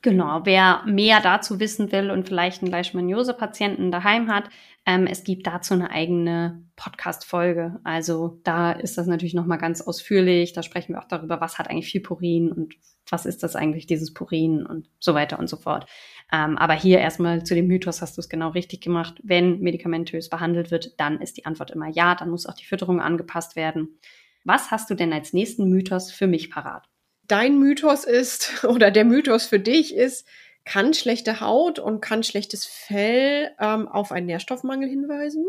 Genau, 0.02 0.42
wer 0.44 0.84
mehr 0.86 1.22
dazu 1.22 1.60
wissen 1.60 1.92
will 1.92 2.12
und 2.12 2.28
vielleicht 2.28 2.62
einen 2.62 2.72
Leishmaniose-Patienten 2.72 3.92
daheim 3.92 4.32
hat, 4.32 4.46
ähm, 4.88 5.06
es 5.06 5.26
gibt 5.26 5.46
dazu 5.46 5.74
eine 5.74 5.92
eigene 5.92 6.64
Podcast-Folge. 6.78 7.78
Also 7.84 8.40
da 8.46 8.72
ist 8.72 8.98
das 8.98 9.06
natürlich 9.06 9.34
nochmal 9.34 9.58
ganz 9.58 9.82
ausführlich. 9.82 10.54
Da 10.54 10.64
sprechen 10.64 10.94
wir 10.94 11.00
auch 11.00 11.08
darüber, 11.10 11.42
was 11.42 11.60
hat 11.60 11.70
eigentlich 11.70 11.92
viel 11.92 12.00
Purin 12.00 12.54
und 12.54 12.74
was 13.10 13.26
ist 13.26 13.44
das 13.44 13.58
eigentlich, 13.58 13.86
dieses 13.86 14.14
Purin 14.14 14.66
und 14.66 14.90
so 15.00 15.14
weiter 15.14 15.40
und 15.40 15.50
so 15.50 15.58
fort. 15.58 15.88
Ähm, 16.32 16.58
aber 16.58 16.74
hier 16.74 17.00
erstmal 17.00 17.44
zu 17.44 17.54
dem 17.54 17.68
Mythos 17.68 18.02
hast 18.02 18.16
du 18.16 18.22
es 18.22 18.30
genau 18.30 18.50
richtig 18.50 18.80
gemacht. 18.80 19.20
Wenn 19.24 19.60
medikamentös 19.60 20.30
behandelt 20.30 20.72
wird, 20.72 20.98
dann 20.98 21.20
ist 21.20 21.36
die 21.36 21.46
Antwort 21.46 21.72
immer 21.72 21.90
ja, 21.90 22.16
dann 22.16 22.30
muss 22.30 22.46
auch 22.46 22.56
die 22.56 22.66
Fütterung 22.66 23.02
angepasst 23.02 23.58
werden. 23.58 24.00
Was 24.46 24.72
hast 24.72 24.90
du 24.90 24.96
denn 24.96 25.12
als 25.12 25.34
nächsten 25.34 25.68
Mythos 25.68 26.12
für 26.12 26.28
mich 26.28 26.50
parat? 26.50 26.88
Dein 27.28 27.60
Mythos 27.60 28.06
ist 28.06 28.64
oder 28.64 28.90
der 28.90 29.04
Mythos 29.04 29.48
für 29.48 29.60
dich 29.60 29.94
ist, 29.94 30.26
kann 30.68 30.94
schlechte 30.94 31.40
Haut 31.40 31.80
und 31.80 32.02
kann 32.02 32.24
schlechtes 32.24 32.66
Fell 32.66 33.52
ähm, 33.60 33.88
auf 33.88 34.12
einen 34.12 34.26
Nährstoffmangel 34.28 34.90
hinweisen? 34.90 35.46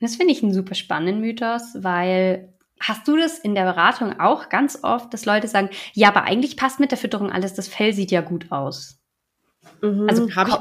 Das 0.00 0.16
finde 0.16 0.32
ich 0.32 0.42
einen 0.42 0.52
super 0.52 0.74
spannenden 0.74 1.20
Mythos, 1.20 1.76
weil 1.76 2.52
Hast 2.82 3.06
du 3.06 3.16
das 3.16 3.38
in 3.38 3.54
der 3.54 3.62
Beratung 3.62 4.18
auch 4.18 4.48
ganz 4.48 4.80
oft, 4.82 5.14
dass 5.14 5.24
Leute 5.24 5.46
sagen, 5.46 5.70
ja, 5.92 6.08
aber 6.08 6.24
eigentlich 6.24 6.56
passt 6.56 6.80
mit 6.80 6.90
der 6.90 6.98
Fütterung 6.98 7.30
alles, 7.30 7.54
das 7.54 7.68
Fell 7.68 7.92
sieht 7.92 8.10
ja 8.10 8.22
gut 8.22 8.50
aus. 8.50 8.98
Mhm, 9.80 10.08
also, 10.08 10.26
ich, 10.26 10.36
also 10.36 10.58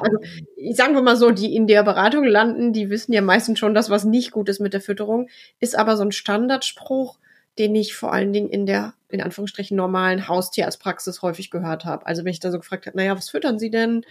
sagen 0.73 0.93
wir 0.93 1.01
mal 1.01 1.17
so, 1.17 1.31
die 1.31 1.55
in 1.55 1.65
der 1.65 1.81
Beratung 1.81 2.23
landen, 2.23 2.73
die 2.73 2.91
wissen 2.91 3.11
ja 3.11 3.21
meistens 3.21 3.57
schon, 3.57 3.73
dass 3.73 3.89
was 3.89 4.03
nicht 4.03 4.29
gut 4.29 4.49
ist 4.49 4.59
mit 4.59 4.73
der 4.73 4.81
Fütterung, 4.81 5.29
ist 5.59 5.75
aber 5.75 5.97
so 5.97 6.03
ein 6.03 6.11
Standardspruch, 6.11 7.17
den 7.57 7.75
ich 7.75 7.93
vor 7.93 8.13
allen 8.13 8.33
Dingen 8.33 8.49
in 8.49 8.65
der, 8.65 8.93
in 9.09 9.21
Anführungsstrichen, 9.21 9.75
normalen 9.75 10.27
Haustierarztpraxis 10.27 11.21
häufig 11.21 11.51
gehört 11.51 11.85
habe. 11.85 12.05
Also 12.05 12.23
wenn 12.23 12.31
ich 12.31 12.39
da 12.39 12.51
so 12.51 12.57
gefragt 12.57 12.85
habe, 12.85 12.97
naja, 12.97 13.15
was 13.15 13.29
füttern 13.29 13.59
Sie 13.59 13.69
denn? 13.69 14.05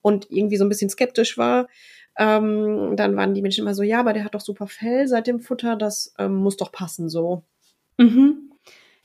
Und 0.00 0.30
irgendwie 0.30 0.56
so 0.56 0.64
ein 0.64 0.68
bisschen 0.68 0.90
skeptisch 0.90 1.36
war, 1.36 1.68
ähm, 2.16 2.94
dann 2.96 3.16
waren 3.16 3.34
die 3.34 3.42
Menschen 3.42 3.62
immer 3.62 3.74
so, 3.74 3.82
ja, 3.82 4.00
aber 4.00 4.12
der 4.12 4.24
hat 4.24 4.34
doch 4.34 4.40
super 4.40 4.66
Fell 4.66 5.06
seit 5.06 5.26
dem 5.26 5.40
Futter, 5.40 5.76
das 5.76 6.14
ähm, 6.18 6.34
muss 6.34 6.56
doch 6.56 6.72
passen 6.72 7.08
so. 7.08 7.44
Mhm. 7.96 8.52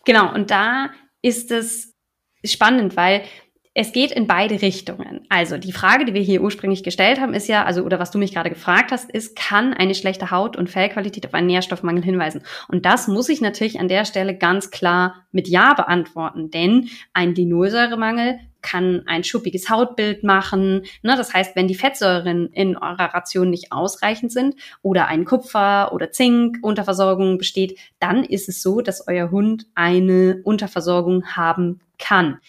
Genau, 0.05 0.33
und 0.33 0.51
da 0.51 0.89
ist 1.21 1.51
es 1.51 1.93
spannend, 2.43 2.97
weil 2.97 3.23
es 3.75 3.91
geht 3.91 4.11
in 4.11 4.27
beide 4.27 4.61
Richtungen. 4.61 5.21
Also 5.29 5.57
die 5.57 5.71
Frage, 5.71 6.05
die 6.05 6.13
wir 6.13 6.21
hier 6.21 6.43
ursprünglich 6.43 6.83
gestellt 6.83 7.19
haben, 7.19 7.33
ist 7.33 7.47
ja, 7.47 7.65
also 7.65 7.81
oder 7.81 7.97
was 7.97 8.11
du 8.11 8.19
mich 8.19 8.33
gerade 8.33 8.51
gefragt 8.51 8.91
hast, 8.91 9.09
ist, 9.09 9.35
kann 9.35 9.73
eine 9.73 9.95
schlechte 9.95 10.29
Haut- 10.29 10.55
und 10.55 10.69
Fellqualität 10.69 11.25
auf 11.25 11.33
einen 11.33 11.47
Nährstoffmangel 11.47 12.03
hinweisen? 12.03 12.43
Und 12.67 12.85
das 12.85 13.07
muss 13.07 13.29
ich 13.29 13.41
natürlich 13.41 13.79
an 13.79 13.87
der 13.87 14.05
Stelle 14.05 14.37
ganz 14.37 14.69
klar 14.69 15.25
mit 15.31 15.47
Ja 15.47 15.73
beantworten, 15.73 16.51
denn 16.51 16.89
ein 17.13 17.33
Linolsäuremangel 17.33 18.39
kann 18.61 19.03
ein 19.07 19.23
schuppiges 19.23 19.69
Hautbild 19.69 20.23
machen. 20.23 20.83
Ne? 21.01 21.15
Das 21.17 21.33
heißt, 21.33 21.55
wenn 21.55 21.67
die 21.67 21.75
Fettsäuren 21.75 22.47
in 22.53 22.77
eurer 22.77 23.13
Ration 23.13 23.49
nicht 23.49 23.71
ausreichend 23.71 24.31
sind 24.31 24.55
oder 24.83 25.07
ein 25.07 25.25
Kupfer- 25.25 25.91
oder 25.93 26.11
Zink-Unterversorgung 26.11 27.39
besteht, 27.39 27.77
dann 27.99 28.23
ist 28.23 28.47
es 28.49 28.61
so, 28.61 28.81
dass 28.81 29.07
euer 29.07 29.31
Hund 29.31 29.65
eine 29.73 30.41
Unterversorgung 30.43 31.25
haben 31.35 31.81
kann. 31.97 32.39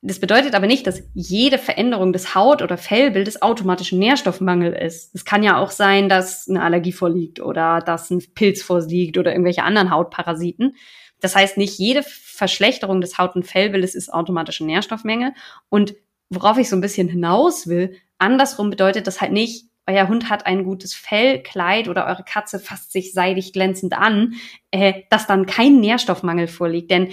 Das 0.00 0.20
bedeutet 0.20 0.54
aber 0.54 0.68
nicht, 0.68 0.86
dass 0.86 1.02
jede 1.14 1.58
Veränderung 1.58 2.12
des 2.12 2.34
Haut- 2.36 2.62
oder 2.62 2.78
Fellbildes 2.78 3.42
automatisch 3.42 3.90
ein 3.90 3.98
Nährstoffmangel 3.98 4.72
ist. 4.72 5.12
Es 5.14 5.24
kann 5.24 5.42
ja 5.42 5.58
auch 5.58 5.72
sein, 5.72 6.08
dass 6.08 6.48
eine 6.48 6.62
Allergie 6.62 6.92
vorliegt 6.92 7.40
oder 7.40 7.80
dass 7.80 8.10
ein 8.10 8.22
Pilz 8.34 8.62
vorliegt 8.62 9.18
oder 9.18 9.32
irgendwelche 9.32 9.64
anderen 9.64 9.90
Hautparasiten. 9.90 10.76
Das 11.20 11.34
heißt, 11.34 11.56
nicht 11.56 11.78
jede 11.78 12.04
Verschlechterung 12.04 13.00
des 13.00 13.18
Haut- 13.18 13.34
und 13.34 13.44
Fellbildes 13.44 13.96
ist 13.96 14.12
automatisch 14.12 14.60
ein 14.60 14.66
Nährstoffmangel. 14.66 15.32
Und 15.68 15.96
worauf 16.30 16.58
ich 16.58 16.68
so 16.68 16.76
ein 16.76 16.80
bisschen 16.80 17.08
hinaus 17.08 17.66
will, 17.66 17.96
andersrum 18.18 18.70
bedeutet 18.70 19.08
das 19.08 19.20
halt 19.20 19.32
nicht, 19.32 19.64
euer 19.88 20.06
Hund 20.06 20.28
hat 20.28 20.46
ein 20.46 20.64
gutes 20.64 20.94
Fellkleid 20.94 21.88
oder 21.88 22.06
eure 22.06 22.22
Katze 22.22 22.60
fasst 22.60 22.92
sich 22.92 23.14
seidig 23.14 23.54
glänzend 23.54 23.94
an, 23.94 24.34
äh, 24.70 25.02
dass 25.08 25.26
dann 25.26 25.46
kein 25.46 25.80
Nährstoffmangel 25.80 26.46
vorliegt. 26.46 26.90
Denn 26.90 27.08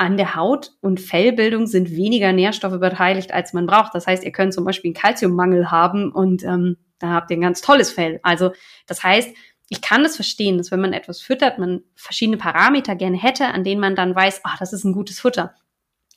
an 0.00 0.16
der 0.16 0.34
Haut- 0.34 0.72
und 0.80 0.98
Fellbildung 0.98 1.66
sind 1.66 1.90
weniger 1.90 2.32
Nährstoffe 2.32 2.80
beteiligt, 2.80 3.32
als 3.32 3.52
man 3.52 3.66
braucht. 3.66 3.94
Das 3.94 4.06
heißt, 4.06 4.24
ihr 4.24 4.32
könnt 4.32 4.54
zum 4.54 4.64
Beispiel 4.64 4.88
einen 4.88 4.94
Kalziummangel 4.94 5.70
haben 5.70 6.10
und 6.10 6.42
ähm, 6.42 6.78
da 6.98 7.08
habt 7.10 7.30
ihr 7.30 7.36
ein 7.36 7.42
ganz 7.42 7.60
tolles 7.60 7.92
Fell. 7.92 8.18
Also 8.22 8.52
das 8.86 9.04
heißt, 9.04 9.28
ich 9.68 9.82
kann 9.82 10.02
das 10.02 10.16
verstehen, 10.16 10.56
dass 10.56 10.70
wenn 10.70 10.80
man 10.80 10.94
etwas 10.94 11.20
füttert, 11.20 11.58
man 11.58 11.82
verschiedene 11.96 12.38
Parameter 12.38 12.96
gerne 12.96 13.18
hätte, 13.18 13.48
an 13.48 13.62
denen 13.62 13.80
man 13.82 13.94
dann 13.94 14.14
weiß, 14.14 14.40
ach, 14.44 14.58
das 14.58 14.72
ist 14.72 14.84
ein 14.84 14.94
gutes 14.94 15.20
Futter. 15.20 15.54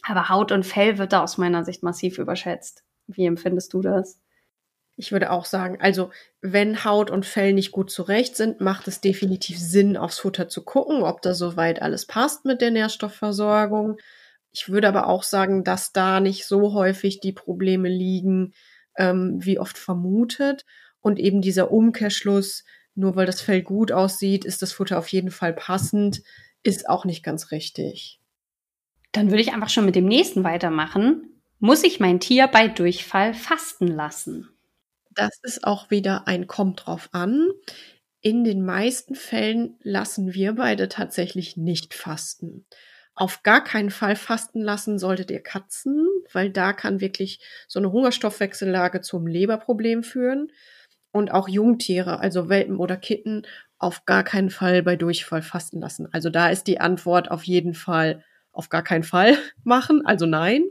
Aber 0.02 0.30
Haut 0.30 0.54
und 0.54 0.66
Fell 0.66 0.98
wird 0.98 1.12
da 1.12 1.22
aus 1.22 1.38
meiner 1.38 1.66
Sicht 1.66 1.84
massiv 1.84 2.20
überschätzt. 2.20 2.86
Wie 3.08 3.26
empfindest 3.26 3.74
du 3.74 3.82
das? 3.82 4.18
Ich 4.96 5.12
würde 5.12 5.32
auch 5.32 5.46
sagen, 5.46 5.78
also 5.82 6.12
wenn 6.42 6.84
Haut 6.86 7.10
und 7.10 7.26
Fell 7.26 7.54
nicht 7.54 7.72
gut 7.72 7.90
zurecht 7.90 8.36
sind, 8.36 8.62
macht 8.62 8.88
es 8.88 9.02
definitiv 9.02 9.58
Sinn, 9.60 9.98
aufs 9.98 10.20
Futter 10.20 10.50
zu 10.50 10.64
gucken, 10.64 11.02
ob 11.02 11.22
da 11.22 11.34
soweit 11.34 11.82
alles 11.82 12.06
passt 12.06 12.46
mit 12.46 12.62
der 12.62 12.72
Nährstoffversorgung. 12.72 13.98
Ich 14.52 14.70
würde 14.70 14.88
aber 14.88 15.08
auch 15.08 15.24
sagen, 15.24 15.64
dass 15.64 15.94
da 15.94 16.20
nicht 16.20 16.46
so 16.46 16.74
häufig 16.74 17.20
die 17.20 17.32
Probleme 17.32 17.90
liegen, 17.90 18.54
ähm, 18.96 19.38
wie 19.44 19.58
oft 19.58 19.80
vermutet. 19.80 20.66
Und 21.02 21.20
eben 21.20 21.42
dieser 21.42 21.72
Umkehrschluss, 21.72 22.64
nur 22.94 23.16
weil 23.16 23.26
das 23.26 23.42
Fell 23.42 23.64
gut 23.64 23.92
aussieht, 23.92 24.46
ist 24.46 24.62
das 24.62 24.74
Futter 24.74 25.00
auf 25.00 25.08
jeden 25.08 25.32
Fall 25.32 25.54
passend, 25.54 26.22
ist 26.62 26.88
auch 26.88 27.04
nicht 27.04 27.24
ganz 27.24 27.52
richtig. 27.52 28.20
Dann 29.12 29.30
würde 29.30 29.42
ich 29.42 29.54
einfach 29.54 29.70
schon 29.70 29.86
mit 29.86 29.96
dem 29.96 30.06
nächsten 30.06 30.44
weitermachen. 30.44 31.42
Muss 31.60 31.84
ich 31.84 32.00
mein 32.00 32.20
Tier 32.20 32.48
bei 32.48 32.68
Durchfall 32.68 33.34
fasten 33.34 33.88
lassen? 33.88 34.53
Das 35.16 35.40
ist 35.44 35.64
auch 35.64 35.90
wieder 35.92 36.28
ein 36.28 36.48
kommt 36.48 36.86
drauf 36.86 37.10
an. 37.12 37.50
In 38.22 38.44
den 38.44 38.64
meisten 38.66 39.16
Fällen 39.16 39.78
lassen 39.84 40.34
wir 40.34 40.54
beide 40.54 40.88
tatsächlich 40.90 41.58
nicht 41.58 41.94
fasten. 41.94 42.66
Auf 43.16 43.44
gar 43.44 43.64
keinen 43.64 43.92
Fall 43.92 44.16
fasten 44.16 44.62
lassen 44.62 44.98
solltet 44.98 45.30
ihr 45.30 45.42
Katzen, 45.42 46.08
weil 46.32 46.50
da 46.50 46.74
kann 46.74 47.02
wirklich 47.02 47.40
so 47.68 47.80
eine 47.80 47.92
Hungerstoffwechsellage 47.92 49.02
zum 49.02 49.28
Leberproblem 49.28 50.04
führen. 50.04 50.52
Und 51.12 51.32
auch 51.32 51.48
Jungtiere, 51.48 52.20
also 52.20 52.50
Welpen 52.50 52.78
oder 52.78 52.98
Kitten, 52.98 53.44
auf 53.78 54.06
gar 54.06 54.24
keinen 54.24 54.50
Fall 54.50 54.82
bei 54.82 54.96
Durchfall 54.96 55.44
fasten 55.44 55.80
lassen. 55.80 56.08
Also 56.12 56.30
da 56.32 56.50
ist 56.50 56.66
die 56.66 56.80
Antwort 56.80 57.30
auf 57.30 57.44
jeden 57.44 57.76
Fall 57.76 58.24
auf 58.52 58.70
gar 58.70 58.84
keinen 58.84 59.04
Fall 59.04 59.38
machen, 59.64 60.06
also 60.06 60.26
nein. 60.26 60.64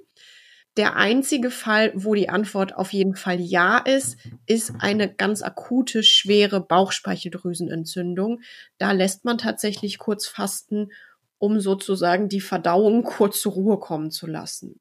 Der 0.79 0.97
einzige 0.97 1.51
Fall, 1.51 1.93
wo 1.95 2.15
die 2.15 2.31
Antwort 2.31 2.75
auf 2.75 2.93
jeden 2.95 3.15
Fall 3.15 3.39
ja 3.41 3.77
ist, 3.79 4.17
ist 4.47 4.73
eine 4.79 5.13
ganz 5.13 5.43
akute, 5.43 6.03
schwere 6.03 6.61
Bauchspeicheldrüsenentzündung. 6.61 8.41
Da 8.79 8.93
lässt 8.93 9.27
man 9.27 9.37
tatsächlich 9.37 9.99
kurz 9.99 10.27
fasten, 10.27 10.91
um 11.37 11.61
sozusagen 11.61 12.31
die 12.31 12.41
Verdauung 12.41 13.03
kurz 13.05 13.43
zur 13.43 13.53
Ruhe 13.53 13.79
kommen 13.79 14.11
zu 14.11 14.27
lassen. 14.27 14.81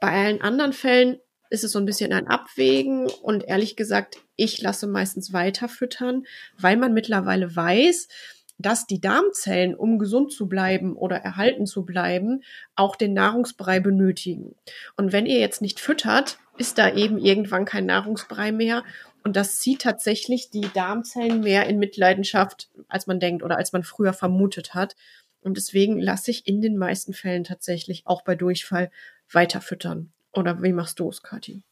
Bei 0.00 0.12
allen 0.12 0.40
anderen 0.40 0.72
Fällen 0.72 1.18
ist 1.50 1.64
es 1.64 1.72
so 1.72 1.78
ein 1.78 1.84
bisschen 1.84 2.14
ein 2.14 2.28
Abwägen 2.28 3.06
und 3.06 3.44
ehrlich 3.44 3.76
gesagt, 3.76 4.16
ich 4.36 4.62
lasse 4.62 4.86
meistens 4.86 5.34
weiter 5.34 5.68
füttern, 5.68 6.24
weil 6.58 6.78
man 6.78 6.94
mittlerweile 6.94 7.54
weiß, 7.54 8.08
dass 8.62 8.86
die 8.86 9.00
Darmzellen, 9.00 9.74
um 9.74 9.98
gesund 9.98 10.32
zu 10.32 10.48
bleiben 10.48 10.96
oder 10.96 11.16
erhalten 11.16 11.66
zu 11.66 11.84
bleiben, 11.84 12.42
auch 12.74 12.96
den 12.96 13.12
Nahrungsbrei 13.12 13.80
benötigen. 13.80 14.54
Und 14.96 15.12
wenn 15.12 15.26
ihr 15.26 15.38
jetzt 15.38 15.60
nicht 15.60 15.80
füttert, 15.80 16.38
ist 16.58 16.78
da 16.78 16.92
eben 16.92 17.18
irgendwann 17.18 17.64
kein 17.64 17.86
Nahrungsbrei 17.86 18.52
mehr. 18.52 18.84
Und 19.24 19.36
das 19.36 19.58
zieht 19.58 19.82
tatsächlich 19.82 20.50
die 20.50 20.68
Darmzellen 20.74 21.40
mehr 21.40 21.66
in 21.66 21.78
Mitleidenschaft, 21.78 22.70
als 22.88 23.06
man 23.06 23.20
denkt 23.20 23.42
oder 23.42 23.56
als 23.56 23.72
man 23.72 23.82
früher 23.82 24.12
vermutet 24.12 24.74
hat. 24.74 24.96
Und 25.42 25.56
deswegen 25.56 25.98
lasse 25.98 26.30
ich 26.30 26.46
in 26.46 26.60
den 26.60 26.76
meisten 26.76 27.12
Fällen 27.12 27.44
tatsächlich 27.44 28.02
auch 28.06 28.22
bei 28.22 28.34
Durchfall 28.34 28.90
weiter 29.30 29.60
füttern. 29.60 30.12
Oder 30.32 30.62
wie 30.62 30.72
machst 30.72 31.00
du 31.00 31.08
es, 31.08 31.22
Kathi? 31.22 31.62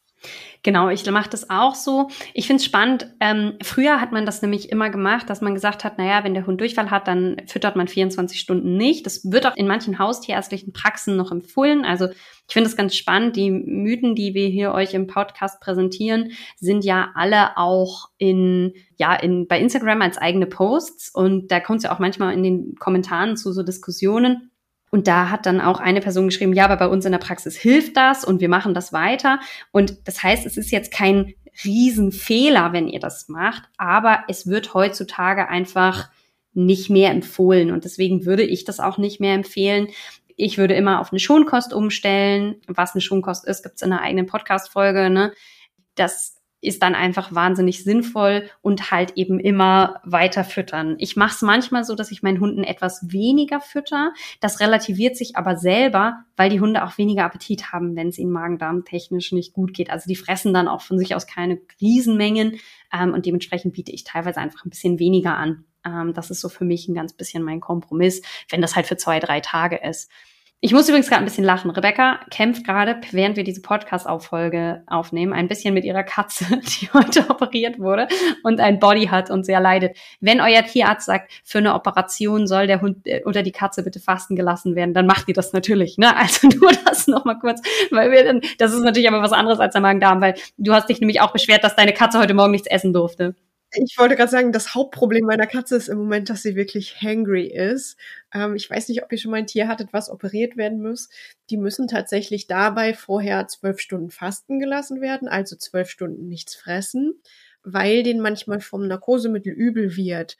Genau, 0.63 0.89
ich 0.89 1.09
mache 1.09 1.29
das 1.29 1.49
auch 1.49 1.73
so. 1.73 2.09
Ich 2.35 2.45
finde 2.45 2.61
es 2.61 2.65
spannend. 2.65 3.07
Ähm, 3.19 3.53
früher 3.63 3.99
hat 3.99 4.11
man 4.11 4.27
das 4.27 4.43
nämlich 4.43 4.71
immer 4.71 4.91
gemacht, 4.91 5.27
dass 5.27 5.41
man 5.41 5.55
gesagt 5.55 5.83
hat, 5.83 5.97
naja, 5.97 6.23
wenn 6.23 6.35
der 6.35 6.45
Hund 6.45 6.61
Durchfall 6.61 6.91
hat, 6.91 7.07
dann 7.07 7.37
füttert 7.47 7.75
man 7.75 7.87
24 7.87 8.39
Stunden 8.39 8.77
nicht. 8.77 9.07
Das 9.07 9.31
wird 9.31 9.47
auch 9.47 9.57
in 9.57 9.67
manchen 9.67 9.97
haustierärztlichen 9.97 10.71
Praxen 10.71 11.17
noch 11.17 11.31
empfohlen. 11.31 11.83
Also 11.83 12.09
ich 12.09 12.53
finde 12.53 12.69
es 12.69 12.77
ganz 12.77 12.95
spannend. 12.95 13.37
Die 13.37 13.49
Mythen, 13.49 14.13
die 14.13 14.35
wir 14.35 14.49
hier 14.49 14.73
euch 14.73 14.93
im 14.93 15.07
Podcast 15.07 15.59
präsentieren, 15.61 16.31
sind 16.57 16.85
ja 16.85 17.09
alle 17.15 17.57
auch 17.57 18.09
in, 18.19 18.73
ja, 18.97 19.15
in, 19.15 19.47
bei 19.47 19.59
Instagram 19.59 20.03
als 20.03 20.19
eigene 20.19 20.45
Posts. 20.45 21.09
Und 21.15 21.51
da 21.51 21.59
kommt 21.59 21.77
es 21.77 21.85
ja 21.85 21.95
auch 21.95 21.99
manchmal 21.99 22.33
in 22.33 22.43
den 22.43 22.75
Kommentaren 22.75 23.35
zu 23.35 23.51
so 23.51 23.63
Diskussionen. 23.63 24.50
Und 24.91 25.07
da 25.07 25.29
hat 25.29 25.45
dann 25.45 25.61
auch 25.61 25.79
eine 25.79 26.01
Person 26.01 26.27
geschrieben, 26.27 26.53
ja, 26.53 26.65
aber 26.65 26.75
bei 26.75 26.87
uns 26.87 27.05
in 27.05 27.13
der 27.13 27.19
Praxis 27.19 27.55
hilft 27.55 27.95
das 27.95 28.25
und 28.25 28.41
wir 28.41 28.49
machen 28.49 28.73
das 28.73 28.91
weiter. 28.91 29.39
Und 29.71 30.05
das 30.05 30.21
heißt, 30.21 30.45
es 30.45 30.57
ist 30.57 30.69
jetzt 30.69 30.91
kein 30.91 31.33
Riesenfehler, 31.63 32.73
wenn 32.73 32.87
ihr 32.87 32.99
das 32.99 33.29
macht, 33.29 33.63
aber 33.77 34.23
es 34.27 34.47
wird 34.47 34.73
heutzutage 34.73 35.47
einfach 35.47 36.09
nicht 36.53 36.89
mehr 36.89 37.11
empfohlen. 37.11 37.71
Und 37.71 37.85
deswegen 37.85 38.25
würde 38.25 38.43
ich 38.43 38.65
das 38.65 38.81
auch 38.81 38.97
nicht 38.97 39.21
mehr 39.21 39.33
empfehlen. 39.33 39.87
Ich 40.35 40.57
würde 40.57 40.73
immer 40.73 40.99
auf 40.99 41.11
eine 41.11 41.19
Schonkost 41.19 41.73
umstellen. 41.73 42.55
Was 42.67 42.93
eine 42.93 43.01
Schonkost 43.01 43.45
ist, 43.47 43.63
gibt's 43.63 43.81
in 43.81 43.93
einer 43.93 44.01
eigenen 44.01 44.25
Podcast-Folge. 44.25 45.09
Ne? 45.09 45.31
Das 45.95 46.40
ist 46.61 46.83
dann 46.83 46.95
einfach 46.95 47.33
wahnsinnig 47.33 47.83
sinnvoll 47.83 48.49
und 48.61 48.91
halt 48.91 49.13
eben 49.15 49.39
immer 49.39 49.99
weiter 50.03 50.43
füttern. 50.43 50.95
Ich 50.99 51.15
mache 51.15 51.35
es 51.35 51.41
manchmal 51.41 51.83
so, 51.83 51.95
dass 51.95 52.11
ich 52.11 52.23
meinen 52.23 52.39
Hunden 52.39 52.63
etwas 52.63 53.11
weniger 53.11 53.59
fütter. 53.59 54.13
Das 54.39 54.59
relativiert 54.59 55.17
sich 55.17 55.35
aber 55.35 55.57
selber, 55.57 56.23
weil 56.37 56.49
die 56.49 56.59
Hunde 56.59 56.85
auch 56.85 56.97
weniger 56.97 57.25
Appetit 57.25 57.71
haben, 57.71 57.95
wenn 57.95 58.09
es 58.09 58.19
ihnen 58.19 58.31
magen-darm-technisch 58.31 59.31
nicht 59.31 59.53
gut 59.53 59.73
geht. 59.73 59.89
Also 59.89 60.07
die 60.07 60.15
fressen 60.15 60.53
dann 60.53 60.67
auch 60.67 60.81
von 60.81 60.97
sich 60.97 61.15
aus 61.15 61.27
keine 61.27 61.59
Riesenmengen 61.81 62.57
ähm, 62.93 63.13
und 63.13 63.25
dementsprechend 63.25 63.73
biete 63.73 63.91
ich 63.91 64.03
teilweise 64.03 64.39
einfach 64.39 64.63
ein 64.65 64.69
bisschen 64.69 64.99
weniger 64.99 65.35
an. 65.37 65.65
Ähm, 65.85 66.13
das 66.13 66.29
ist 66.29 66.41
so 66.41 66.49
für 66.49 66.65
mich 66.65 66.87
ein 66.87 66.93
ganz 66.93 67.13
bisschen 67.13 67.43
mein 67.43 67.59
Kompromiss, 67.59 68.21
wenn 68.49 68.61
das 68.61 68.75
halt 68.75 68.85
für 68.85 68.97
zwei, 68.97 69.19
drei 69.19 69.39
Tage 69.39 69.77
ist. 69.77 70.09
Ich 70.63 70.73
muss 70.73 70.87
übrigens 70.87 71.09
gerade 71.09 71.23
ein 71.23 71.25
bisschen 71.25 71.43
lachen. 71.43 71.71
Rebecca 71.71 72.19
kämpft 72.29 72.67
gerade, 72.67 73.01
während 73.09 73.35
wir 73.35 73.43
diese 73.43 73.63
Podcast-Auffolge 73.63 74.83
aufnehmen, 74.85 75.33
ein 75.33 75.47
bisschen 75.47 75.73
mit 75.73 75.83
ihrer 75.85 76.03
Katze, 76.03 76.45
die 76.55 76.87
heute 76.93 77.31
operiert 77.31 77.79
wurde 77.79 78.07
und 78.43 78.59
ein 78.59 78.77
Body 78.77 79.07
hat 79.07 79.31
und 79.31 79.43
sehr 79.43 79.59
leidet. 79.59 79.97
Wenn 80.19 80.39
euer 80.39 80.61
Tierarzt 80.61 81.07
sagt, 81.07 81.31
für 81.43 81.57
eine 81.57 81.73
Operation 81.73 82.45
soll 82.45 82.67
der 82.67 82.79
Hund 82.81 83.07
äh, 83.07 83.23
oder 83.25 83.41
die 83.41 83.51
Katze 83.51 83.81
bitte 83.81 83.99
fasten 83.99 84.35
gelassen 84.35 84.75
werden, 84.75 84.93
dann 84.93 85.07
macht 85.07 85.27
ihr 85.27 85.33
das 85.33 85.51
natürlich. 85.51 85.97
Ne? 85.97 86.15
Also 86.15 86.47
nur 86.59 86.71
das 86.85 87.07
nochmal 87.07 87.39
kurz, 87.39 87.59
weil 87.89 88.11
wir 88.11 88.23
dann, 88.23 88.41
das 88.59 88.71
ist 88.71 88.83
natürlich 88.83 89.09
aber 89.09 89.23
was 89.23 89.33
anderes 89.33 89.59
als 89.59 89.73
der 89.73 89.81
Magen-Darm, 89.81 90.21
weil 90.21 90.35
du 90.57 90.73
hast 90.75 90.89
dich 90.89 90.99
nämlich 90.99 91.21
auch 91.21 91.33
beschwert, 91.33 91.63
dass 91.63 91.75
deine 91.75 91.93
Katze 91.93 92.19
heute 92.19 92.35
Morgen 92.35 92.51
nichts 92.51 92.67
essen 92.67 92.93
durfte. 92.93 93.33
Ich 93.73 93.97
wollte 93.97 94.17
gerade 94.17 94.29
sagen, 94.31 94.51
das 94.51 94.75
Hauptproblem 94.75 95.25
meiner 95.25 95.47
Katze 95.47 95.77
ist 95.77 95.87
im 95.87 95.97
Moment, 95.97 96.29
dass 96.29 96.41
sie 96.43 96.55
wirklich 96.55 97.01
hangry 97.01 97.45
ist. 97.47 97.97
Ähm, 98.33 98.55
ich 98.55 98.69
weiß 98.69 98.89
nicht, 98.89 99.01
ob 99.01 99.11
ihr 99.11 99.17
schon 99.17 99.31
mal 99.31 99.37
ein 99.37 99.47
Tier 99.47 99.67
hattet, 99.69 99.93
was 99.93 100.09
operiert 100.09 100.57
werden 100.57 100.81
muss. 100.81 101.09
Die 101.49 101.55
müssen 101.57 101.87
tatsächlich 101.87 102.47
dabei 102.47 102.93
vorher 102.93 103.47
zwölf 103.47 103.79
Stunden 103.79 104.11
fasten 104.11 104.59
gelassen 104.59 104.99
werden, 104.99 105.29
also 105.29 105.55
zwölf 105.55 105.89
Stunden 105.89 106.27
nichts 106.27 106.53
fressen, 106.55 107.21
weil 107.63 108.03
denen 108.03 108.19
manchmal 108.19 108.59
vom 108.59 108.87
Narkosemittel 108.87 109.53
übel 109.53 109.95
wird. 109.95 110.37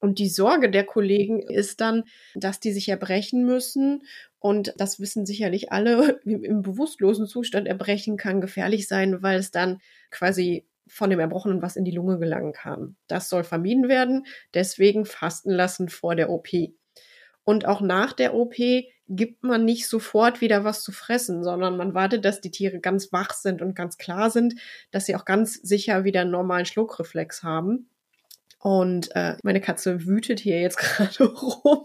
Und 0.00 0.18
die 0.18 0.28
Sorge 0.28 0.70
der 0.70 0.84
Kollegen 0.84 1.40
ist 1.40 1.80
dann, 1.80 2.04
dass 2.34 2.60
die 2.60 2.72
sich 2.72 2.90
erbrechen 2.90 3.46
müssen. 3.46 4.02
Und 4.38 4.74
das 4.76 5.00
wissen 5.00 5.24
sicherlich 5.24 5.72
alle, 5.72 6.20
im 6.24 6.60
bewusstlosen 6.60 7.26
Zustand 7.26 7.66
erbrechen 7.66 8.18
kann 8.18 8.42
gefährlich 8.42 8.88
sein, 8.88 9.22
weil 9.22 9.38
es 9.38 9.50
dann 9.50 9.80
quasi 10.10 10.66
von 10.86 11.10
dem 11.10 11.20
Erbrochenen 11.20 11.62
was 11.62 11.76
in 11.76 11.84
die 11.84 11.90
Lunge 11.90 12.18
gelangen 12.18 12.52
kann. 12.52 12.96
Das 13.06 13.28
soll 13.28 13.44
vermieden 13.44 13.88
werden, 13.88 14.26
deswegen 14.52 15.04
fasten 15.04 15.50
lassen 15.50 15.88
vor 15.88 16.14
der 16.14 16.30
OP. 16.30 16.48
Und 17.44 17.66
auch 17.66 17.80
nach 17.80 18.12
der 18.12 18.34
OP 18.34 18.56
gibt 19.08 19.44
man 19.44 19.64
nicht 19.64 19.88
sofort 19.88 20.40
wieder 20.40 20.64
was 20.64 20.82
zu 20.82 20.92
fressen, 20.92 21.44
sondern 21.44 21.76
man 21.76 21.94
wartet, 21.94 22.24
dass 22.24 22.40
die 22.40 22.50
Tiere 22.50 22.80
ganz 22.80 23.12
wach 23.12 23.32
sind 23.34 23.60
und 23.60 23.74
ganz 23.74 23.98
klar 23.98 24.30
sind, 24.30 24.54
dass 24.90 25.06
sie 25.06 25.14
auch 25.14 25.26
ganz 25.26 25.54
sicher 25.54 26.04
wieder 26.04 26.22
einen 26.22 26.30
normalen 26.30 26.64
Schluckreflex 26.64 27.42
haben. 27.42 27.90
Und 28.58 29.14
äh, 29.14 29.36
meine 29.42 29.60
Katze 29.60 30.06
wütet 30.06 30.40
hier 30.40 30.60
jetzt 30.60 30.78
gerade 30.78 31.24
rum, 31.24 31.84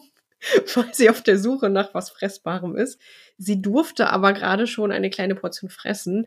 weil 0.75 0.93
sie 0.93 1.09
auf 1.09 1.21
der 1.21 1.37
Suche 1.37 1.69
nach 1.69 1.93
was 1.93 2.09
Fressbarem 2.09 2.77
ist. 2.77 3.01
Sie 3.37 3.61
durfte 3.61 4.09
aber 4.09 4.31
gerade 4.31 4.65
schon 4.65 4.93
eine 4.93 5.09
kleine 5.09 5.35
Portion 5.35 5.69
fressen, 5.69 6.25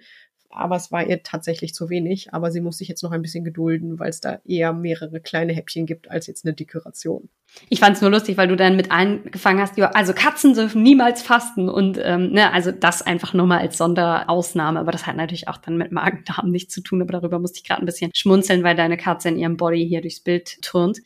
aber 0.52 0.76
es 0.76 0.92
war 0.92 1.06
ihr 1.06 1.23
tatsächlich 1.23 1.75
zu 1.75 1.90
wenig. 1.90 2.32
Aber 2.35 2.50
sie 2.50 2.61
muss 2.61 2.78
sich 2.78 2.88
jetzt 2.88 3.02
noch 3.02 3.12
ein 3.12 3.23
bisschen 3.23 3.44
gedulden, 3.44 3.99
weil 3.99 4.11
es 4.11 4.21
da 4.21 4.40
eher 4.44 4.73
mehrere 4.73 5.21
kleine 5.21 5.52
Häppchen 5.52 5.87
gibt 5.87 6.11
als 6.11 6.26
jetzt 6.26 6.44
eine 6.44 6.54
Dekoration. 6.54 7.28
Ich 7.68 7.80
fand 7.80 7.97
es 7.97 8.02
nur 8.02 8.11
lustig, 8.11 8.37
weil 8.37 8.49
du 8.49 8.56
dann 8.56 8.76
mit 8.76 8.90
angefangen 8.90 9.61
hast, 9.61 9.76
ja, 9.76 9.90
also 9.90 10.14
Katzen 10.14 10.55
dürfen 10.55 10.83
niemals 10.83 11.22
fasten 11.22 11.68
und 11.68 11.98
ähm, 12.03 12.33
ne, 12.33 12.50
also 12.53 12.72
das 12.72 13.03
einfach 13.03 13.35
nochmal 13.35 13.59
als 13.59 13.76
Sonderausnahme, 13.76 14.81
aber 14.81 14.90
das 14.90 15.07
hat 15.07 15.16
natürlich 15.16 15.48
auch 15.48 15.59
dann 15.59 15.76
mit 15.76 15.92
Magen-Darm 15.92 16.50
nichts 16.50 16.72
zu 16.72 16.81
tun, 16.81 17.03
aber 17.03 17.12
darüber 17.12 17.38
musste 17.38 17.59
ich 17.59 17.64
gerade 17.64 17.83
ein 17.83 17.87
bisschen 17.87 18.11
schmunzeln, 18.14 18.62
weil 18.62 18.74
deine 18.74 18.96
Katze 18.96 19.29
in 19.29 19.38
ihrem 19.38 19.59
Body 19.59 19.87
hier 19.87 20.00
durchs 20.00 20.20
Bild 20.20 20.62
turnt. 20.62 21.00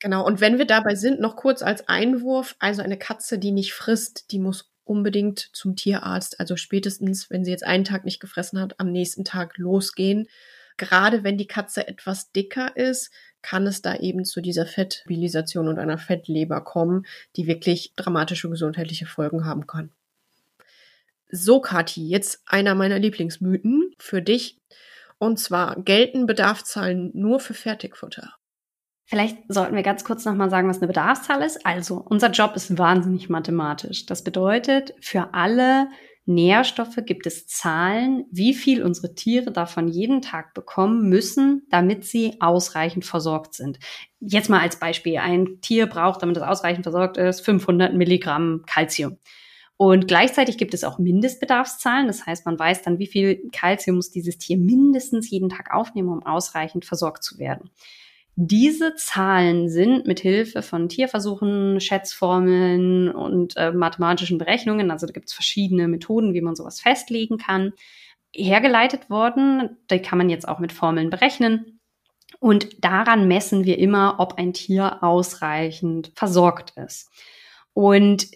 Genau, 0.00 0.26
und 0.26 0.40
wenn 0.40 0.58
wir 0.58 0.66
dabei 0.66 0.94
sind, 0.94 1.20
noch 1.20 1.36
kurz 1.36 1.62
als 1.62 1.86
Einwurf, 1.88 2.56
also 2.58 2.82
eine 2.82 2.98
Katze, 2.98 3.38
die 3.38 3.52
nicht 3.52 3.72
frisst, 3.72 4.32
die 4.32 4.38
muss 4.38 4.70
unbedingt 4.90 5.50
zum 5.52 5.76
Tierarzt. 5.76 6.40
Also 6.40 6.56
spätestens, 6.56 7.30
wenn 7.30 7.44
sie 7.44 7.52
jetzt 7.52 7.64
einen 7.64 7.84
Tag 7.84 8.04
nicht 8.04 8.18
gefressen 8.18 8.60
hat, 8.60 8.80
am 8.80 8.90
nächsten 8.90 9.24
Tag 9.24 9.56
losgehen. 9.56 10.26
Gerade 10.76 11.22
wenn 11.22 11.38
die 11.38 11.46
Katze 11.46 11.86
etwas 11.86 12.32
dicker 12.32 12.76
ist, 12.76 13.12
kann 13.40 13.68
es 13.68 13.82
da 13.82 13.94
eben 13.94 14.24
zu 14.24 14.40
dieser 14.40 14.66
Fettbilisation 14.66 15.68
und 15.68 15.78
einer 15.78 15.96
Fettleber 15.96 16.60
kommen, 16.62 17.06
die 17.36 17.46
wirklich 17.46 17.92
dramatische 17.94 18.50
gesundheitliche 18.50 19.06
Folgen 19.06 19.44
haben 19.44 19.68
kann. 19.68 19.92
So, 21.30 21.60
Kathi, 21.60 22.08
jetzt 22.08 22.42
einer 22.46 22.74
meiner 22.74 22.98
Lieblingsmythen 22.98 23.94
für 23.96 24.20
dich. 24.20 24.58
Und 25.18 25.38
zwar 25.38 25.80
gelten 25.80 26.26
Bedarfszahlen 26.26 27.12
nur 27.14 27.38
für 27.38 27.54
Fertigfutter. 27.54 28.39
Vielleicht 29.10 29.38
sollten 29.48 29.74
wir 29.74 29.82
ganz 29.82 30.04
kurz 30.04 30.24
nochmal 30.24 30.50
sagen, 30.50 30.68
was 30.68 30.78
eine 30.78 30.86
Bedarfszahl 30.86 31.42
ist. 31.42 31.66
Also, 31.66 31.96
unser 31.96 32.30
Job 32.30 32.54
ist 32.54 32.78
wahnsinnig 32.78 33.28
mathematisch. 33.28 34.06
Das 34.06 34.22
bedeutet, 34.22 34.94
für 35.00 35.34
alle 35.34 35.88
Nährstoffe 36.26 37.00
gibt 37.04 37.26
es 37.26 37.48
Zahlen, 37.48 38.26
wie 38.30 38.54
viel 38.54 38.84
unsere 38.84 39.16
Tiere 39.16 39.50
davon 39.50 39.88
jeden 39.88 40.22
Tag 40.22 40.54
bekommen 40.54 41.08
müssen, 41.08 41.66
damit 41.70 42.04
sie 42.04 42.36
ausreichend 42.38 43.04
versorgt 43.04 43.54
sind. 43.54 43.80
Jetzt 44.20 44.48
mal 44.48 44.60
als 44.60 44.78
Beispiel. 44.78 45.18
Ein 45.18 45.60
Tier 45.60 45.86
braucht, 45.88 46.22
damit 46.22 46.36
es 46.36 46.44
ausreichend 46.44 46.84
versorgt 46.84 47.16
ist, 47.16 47.40
500 47.40 47.92
Milligramm 47.92 48.62
Calcium. 48.64 49.18
Und 49.76 50.06
gleichzeitig 50.06 50.56
gibt 50.56 50.72
es 50.72 50.84
auch 50.84 51.00
Mindestbedarfszahlen. 51.00 52.06
Das 52.06 52.26
heißt, 52.26 52.46
man 52.46 52.56
weiß 52.56 52.82
dann, 52.82 53.00
wie 53.00 53.08
viel 53.08 53.50
Calcium 53.50 53.96
muss 53.96 54.12
dieses 54.12 54.38
Tier 54.38 54.56
mindestens 54.56 55.28
jeden 55.30 55.48
Tag 55.48 55.74
aufnehmen, 55.74 56.10
um 56.10 56.24
ausreichend 56.24 56.84
versorgt 56.84 57.24
zu 57.24 57.40
werden. 57.40 57.70
Diese 58.42 58.94
Zahlen 58.94 59.68
sind 59.68 60.06
mit 60.06 60.20
Hilfe 60.20 60.62
von 60.62 60.88
Tierversuchen, 60.88 61.78
Schätzformeln 61.78 63.10
und 63.10 63.54
äh, 63.58 63.70
mathematischen 63.70 64.38
Berechnungen, 64.38 64.90
also 64.90 65.06
da 65.06 65.12
gibt 65.12 65.28
es 65.28 65.34
verschiedene 65.34 65.88
Methoden, 65.88 66.32
wie 66.32 66.40
man 66.40 66.56
sowas 66.56 66.80
festlegen 66.80 67.36
kann, 67.36 67.74
hergeleitet 68.34 69.10
worden. 69.10 69.76
Die 69.90 70.00
kann 70.00 70.16
man 70.16 70.30
jetzt 70.30 70.48
auch 70.48 70.58
mit 70.58 70.72
Formeln 70.72 71.10
berechnen. 71.10 71.80
Und 72.38 72.82
daran 72.82 73.28
messen 73.28 73.66
wir 73.66 73.78
immer, 73.78 74.14
ob 74.20 74.38
ein 74.38 74.54
Tier 74.54 75.02
ausreichend 75.02 76.10
versorgt 76.14 76.72
ist. 76.78 77.10
Und 77.74 78.26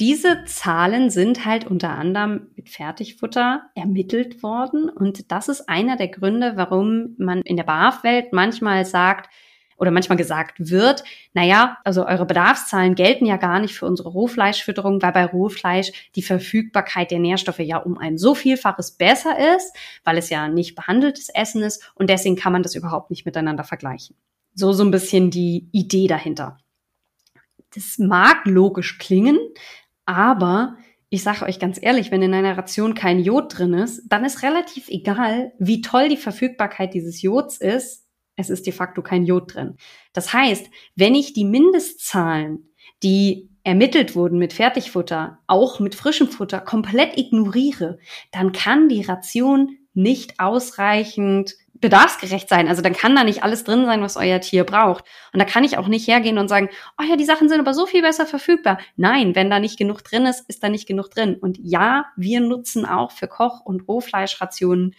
diese 0.00 0.42
Zahlen 0.46 1.10
sind 1.10 1.44
halt 1.44 1.64
unter 1.64 1.90
anderem 1.90 2.48
mit 2.56 2.70
Fertigfutter 2.70 3.70
ermittelt 3.76 4.42
worden. 4.42 4.88
Und 4.88 5.30
das 5.30 5.48
ist 5.48 5.68
einer 5.68 5.96
der 5.96 6.08
Gründe, 6.08 6.54
warum 6.56 7.14
man 7.18 7.42
in 7.42 7.56
der 7.56 7.62
BAF-Welt 7.62 8.32
manchmal 8.32 8.84
sagt, 8.84 9.30
oder 9.76 9.90
manchmal 9.90 10.18
gesagt 10.18 10.54
wird, 10.58 11.04
naja, 11.32 11.78
also 11.84 12.06
eure 12.06 12.26
Bedarfszahlen 12.26 12.94
gelten 12.94 13.26
ja 13.26 13.36
gar 13.36 13.60
nicht 13.60 13.74
für 13.74 13.86
unsere 13.86 14.08
Rohfleischfütterung, 14.10 15.02
weil 15.02 15.12
bei 15.12 15.24
Rohfleisch 15.24 16.10
die 16.14 16.22
Verfügbarkeit 16.22 17.10
der 17.10 17.18
Nährstoffe 17.18 17.60
ja 17.60 17.78
um 17.78 17.98
ein 17.98 18.18
so 18.18 18.34
vielfaches 18.34 18.92
besser 18.92 19.56
ist, 19.56 19.74
weil 20.04 20.18
es 20.18 20.30
ja 20.30 20.48
nicht 20.48 20.74
behandeltes 20.74 21.28
Essen 21.28 21.62
ist 21.62 21.92
und 21.94 22.10
deswegen 22.10 22.36
kann 22.36 22.52
man 22.52 22.62
das 22.62 22.74
überhaupt 22.74 23.10
nicht 23.10 23.26
miteinander 23.26 23.64
vergleichen. 23.64 24.16
So, 24.54 24.72
so 24.72 24.84
ein 24.84 24.90
bisschen 24.90 25.30
die 25.30 25.68
Idee 25.72 26.06
dahinter. 26.06 26.58
Das 27.74 27.98
mag 27.98 28.42
logisch 28.44 28.98
klingen, 28.98 29.38
aber 30.06 30.76
ich 31.14 31.22
sage 31.22 31.44
euch 31.44 31.60
ganz 31.60 31.78
ehrlich, 31.80 32.10
wenn 32.10 32.22
in 32.22 32.34
einer 32.34 32.58
Ration 32.58 32.94
kein 32.94 33.20
Jod 33.20 33.56
drin 33.56 33.74
ist, 33.74 34.02
dann 34.08 34.24
ist 34.24 34.42
relativ 34.42 34.88
egal, 34.88 35.52
wie 35.58 35.80
toll 35.80 36.08
die 36.08 36.16
Verfügbarkeit 36.16 36.92
dieses 36.92 37.22
Jods 37.22 37.58
ist. 37.58 38.03
Es 38.36 38.50
ist 38.50 38.66
de 38.66 38.72
facto 38.72 39.02
kein 39.02 39.24
Jod 39.24 39.54
drin. 39.54 39.76
Das 40.12 40.32
heißt, 40.32 40.68
wenn 40.96 41.14
ich 41.14 41.32
die 41.32 41.44
Mindestzahlen, 41.44 42.70
die 43.02 43.50
ermittelt 43.62 44.14
wurden 44.14 44.38
mit 44.38 44.52
Fertigfutter, 44.52 45.38
auch 45.46 45.80
mit 45.80 45.94
frischem 45.94 46.28
Futter 46.28 46.60
komplett 46.60 47.16
ignoriere, 47.16 47.98
dann 48.30 48.52
kann 48.52 48.88
die 48.88 49.02
Ration 49.02 49.78
nicht 49.94 50.40
ausreichend 50.40 51.54
bedarfsgerecht 51.74 52.48
sein. 52.48 52.68
Also 52.68 52.82
dann 52.82 52.94
kann 52.94 53.14
da 53.14 53.24
nicht 53.24 53.42
alles 53.42 53.64
drin 53.64 53.84
sein, 53.84 54.00
was 54.00 54.16
euer 54.16 54.40
Tier 54.40 54.64
braucht. 54.64 55.04
Und 55.32 55.40
da 55.40 55.44
kann 55.44 55.64
ich 55.64 55.76
auch 55.76 55.88
nicht 55.88 56.08
hergehen 56.08 56.38
und 56.38 56.48
sagen, 56.48 56.68
oh 56.98 57.04
ja, 57.04 57.16
die 57.16 57.24
Sachen 57.24 57.48
sind 57.48 57.60
aber 57.60 57.74
so 57.74 57.86
viel 57.86 58.02
besser 58.02 58.26
verfügbar. 58.26 58.78
Nein, 58.96 59.34
wenn 59.34 59.50
da 59.50 59.60
nicht 59.60 59.78
genug 59.78 60.02
drin 60.02 60.26
ist, 60.26 60.48
ist 60.48 60.62
da 60.62 60.68
nicht 60.68 60.86
genug 60.86 61.10
drin. 61.10 61.36
Und 61.36 61.58
ja, 61.60 62.06
wir 62.16 62.40
nutzen 62.40 62.86
auch 62.86 63.12
für 63.12 63.28
Koch- 63.28 63.60
und 63.60 63.86
Rohfleischrationen 63.86 64.94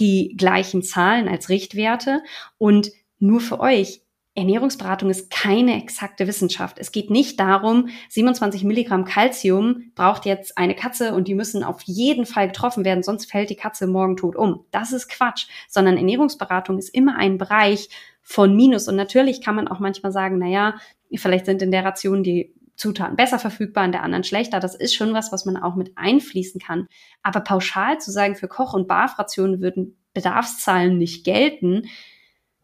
die 0.00 0.34
gleichen 0.36 0.82
Zahlen 0.82 1.28
als 1.28 1.48
Richtwerte. 1.48 2.22
Und 2.58 2.90
nur 3.18 3.40
für 3.40 3.60
euch, 3.60 4.02
Ernährungsberatung 4.38 5.10
ist 5.10 5.30
keine 5.30 5.82
exakte 5.82 6.28
Wissenschaft. 6.28 6.78
Es 6.78 6.92
geht 6.92 7.10
nicht 7.10 7.40
darum, 7.40 7.88
27 8.08 8.62
Milligramm 8.62 9.04
Calcium 9.04 9.90
braucht 9.96 10.26
jetzt 10.26 10.56
eine 10.56 10.76
Katze 10.76 11.12
und 11.12 11.26
die 11.26 11.34
müssen 11.34 11.64
auf 11.64 11.82
jeden 11.82 12.24
Fall 12.24 12.46
getroffen 12.46 12.84
werden, 12.84 13.02
sonst 13.02 13.28
fällt 13.28 13.50
die 13.50 13.56
Katze 13.56 13.88
morgen 13.88 14.16
tot 14.16 14.36
um. 14.36 14.64
Das 14.70 14.92
ist 14.92 15.08
Quatsch, 15.08 15.48
sondern 15.68 15.96
Ernährungsberatung 15.96 16.78
ist 16.78 16.90
immer 16.90 17.16
ein 17.16 17.36
Bereich 17.36 17.88
von 18.22 18.54
Minus. 18.54 18.86
Und 18.86 18.94
natürlich 18.94 19.42
kann 19.42 19.56
man 19.56 19.66
auch 19.66 19.80
manchmal 19.80 20.12
sagen, 20.12 20.38
naja, 20.38 20.76
vielleicht 21.16 21.46
sind 21.46 21.60
in 21.60 21.72
der 21.72 21.84
Ration 21.84 22.22
die 22.22 22.54
Zutaten 22.78 23.16
besser 23.16 23.38
verfügbar, 23.38 23.84
in 23.84 23.92
der 23.92 24.04
anderen 24.04 24.24
schlechter. 24.24 24.60
Das 24.60 24.74
ist 24.74 24.94
schon 24.94 25.12
was, 25.12 25.32
was 25.32 25.44
man 25.44 25.56
auch 25.56 25.74
mit 25.74 25.92
einfließen 25.96 26.60
kann. 26.60 26.86
Aber 27.22 27.40
pauschal 27.40 27.98
zu 27.98 28.10
sagen, 28.10 28.36
für 28.36 28.48
Koch- 28.48 28.72
und 28.72 28.86
Barfrationen 28.86 29.60
würden 29.60 29.98
Bedarfszahlen 30.14 30.96
nicht 30.96 31.24
gelten, 31.24 31.88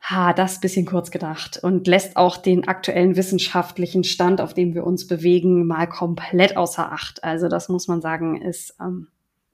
ha, 0.00 0.32
das 0.32 0.60
bisschen 0.60 0.86
kurz 0.86 1.10
gedacht 1.10 1.58
und 1.62 1.86
lässt 1.86 2.16
auch 2.16 2.36
den 2.36 2.68
aktuellen 2.68 3.16
wissenschaftlichen 3.16 4.04
Stand, 4.04 4.40
auf 4.40 4.54
dem 4.54 4.74
wir 4.74 4.84
uns 4.84 5.06
bewegen, 5.06 5.66
mal 5.66 5.88
komplett 5.88 6.56
außer 6.56 6.92
Acht. 6.92 7.24
Also 7.24 7.48
das 7.48 7.68
muss 7.68 7.88
man 7.88 8.00
sagen, 8.00 8.40
ist 8.40 8.76
ähm, 8.80 9.08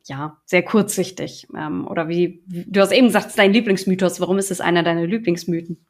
ja 0.05 0.38
sehr 0.44 0.62
kurzsichtig. 0.62 1.46
Ähm, 1.57 1.87
oder 1.87 2.09
wie, 2.09 2.42
wie 2.46 2.64
du 2.66 2.81
hast 2.81 2.92
eben 2.92 3.07
gesagt, 3.07 3.27
es 3.27 3.33
ist 3.33 3.38
dein 3.38 3.53
Lieblingsmythos. 3.53 4.20
Warum 4.20 4.38
ist 4.38 4.51
es 4.51 4.61
einer 4.61 4.83
deiner 4.83 5.07
Lieblingsmythen? 5.07 5.87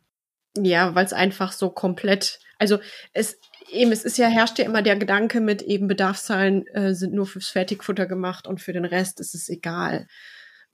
Ja, 0.56 0.94
weil 0.94 1.06
es 1.06 1.12
einfach 1.12 1.52
so 1.52 1.70
komplett, 1.70 2.38
also 2.58 2.78
es 3.12 3.40
eben, 3.72 3.92
es 3.92 4.04
ist 4.04 4.18
ja, 4.18 4.28
herrscht 4.28 4.58
ja 4.58 4.64
immer 4.64 4.82
der 4.82 4.96
Gedanke 4.96 5.40
mit 5.40 5.62
eben 5.62 5.88
Bedarfszahlen 5.88 6.66
äh, 6.68 6.94
sind 6.94 7.14
nur 7.14 7.26
fürs 7.26 7.48
Fertigfutter 7.48 8.06
gemacht 8.06 8.46
und 8.46 8.60
für 8.60 8.72
den 8.72 8.84
Rest 8.84 9.20
ist 9.20 9.34
es 9.34 9.48
egal. 9.48 10.06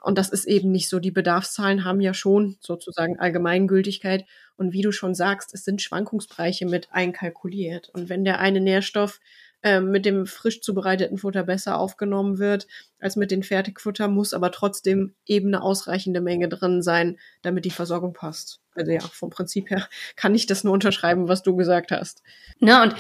Und 0.03 0.19
das 0.19 0.29
ist 0.29 0.47
eben 0.47 0.71
nicht 0.71 0.89
so. 0.89 1.01
Die 1.01 1.11
Bedarfszahlen 1.11 1.85
haben 1.85 2.01
ja 2.01 2.15
schon 2.15 2.57
sozusagen 2.61 3.19
Allgemeingültigkeit. 3.19 4.25
Und 4.57 4.73
wie 4.73 4.83
du 4.83 4.93
schon 4.93 5.15
sagst, 5.15 5.53
es 5.53 5.65
sind 5.65 5.83
Schwankungsbereiche 5.83 6.65
mit 6.65 6.93
einkalkuliert. 6.93 7.89
Und 7.89 8.09
wenn 8.09 8.25
der 8.25 8.39
eine 8.39 8.61
Nährstoff 8.61 9.19
äh, 9.67 9.81
mit 9.81 10.07
dem 10.07 10.27
frisch 10.27 10.61
zubereiteten 10.61 11.19
Futter 11.19 11.43
besser 11.43 11.81
aufgenommen 11.81 12.39
wird 12.39 12.69
als 13.01 13.17
mit 13.17 13.33
den 13.33 13.43
Fertigfutter, 13.43 14.07
muss 14.07 14.33
aber 14.33 14.53
trotzdem 14.53 15.17
eben 15.27 15.49
eine 15.49 15.61
ausreichende 15.61 16.21
Menge 16.21 16.49
drin 16.49 16.83
sein, 16.83 17.19
damit 17.43 17.65
die 17.65 17.73
Versorgung 17.73 18.13
passt. 18.13 18.61
Also 18.77 18.93
ja, 18.93 19.01
vom 19.01 19.31
Prinzip 19.31 19.69
her 19.69 19.89
kann 20.17 20.37
ich 20.37 20.47
das 20.47 20.63
nur 20.63 20.73
unterschreiben, 20.73 21.27
was 21.27 21.43
du 21.43 21.57
gesagt 21.57 21.91
hast. 21.91 22.23
Ne, 22.61 22.81
und 22.81 22.95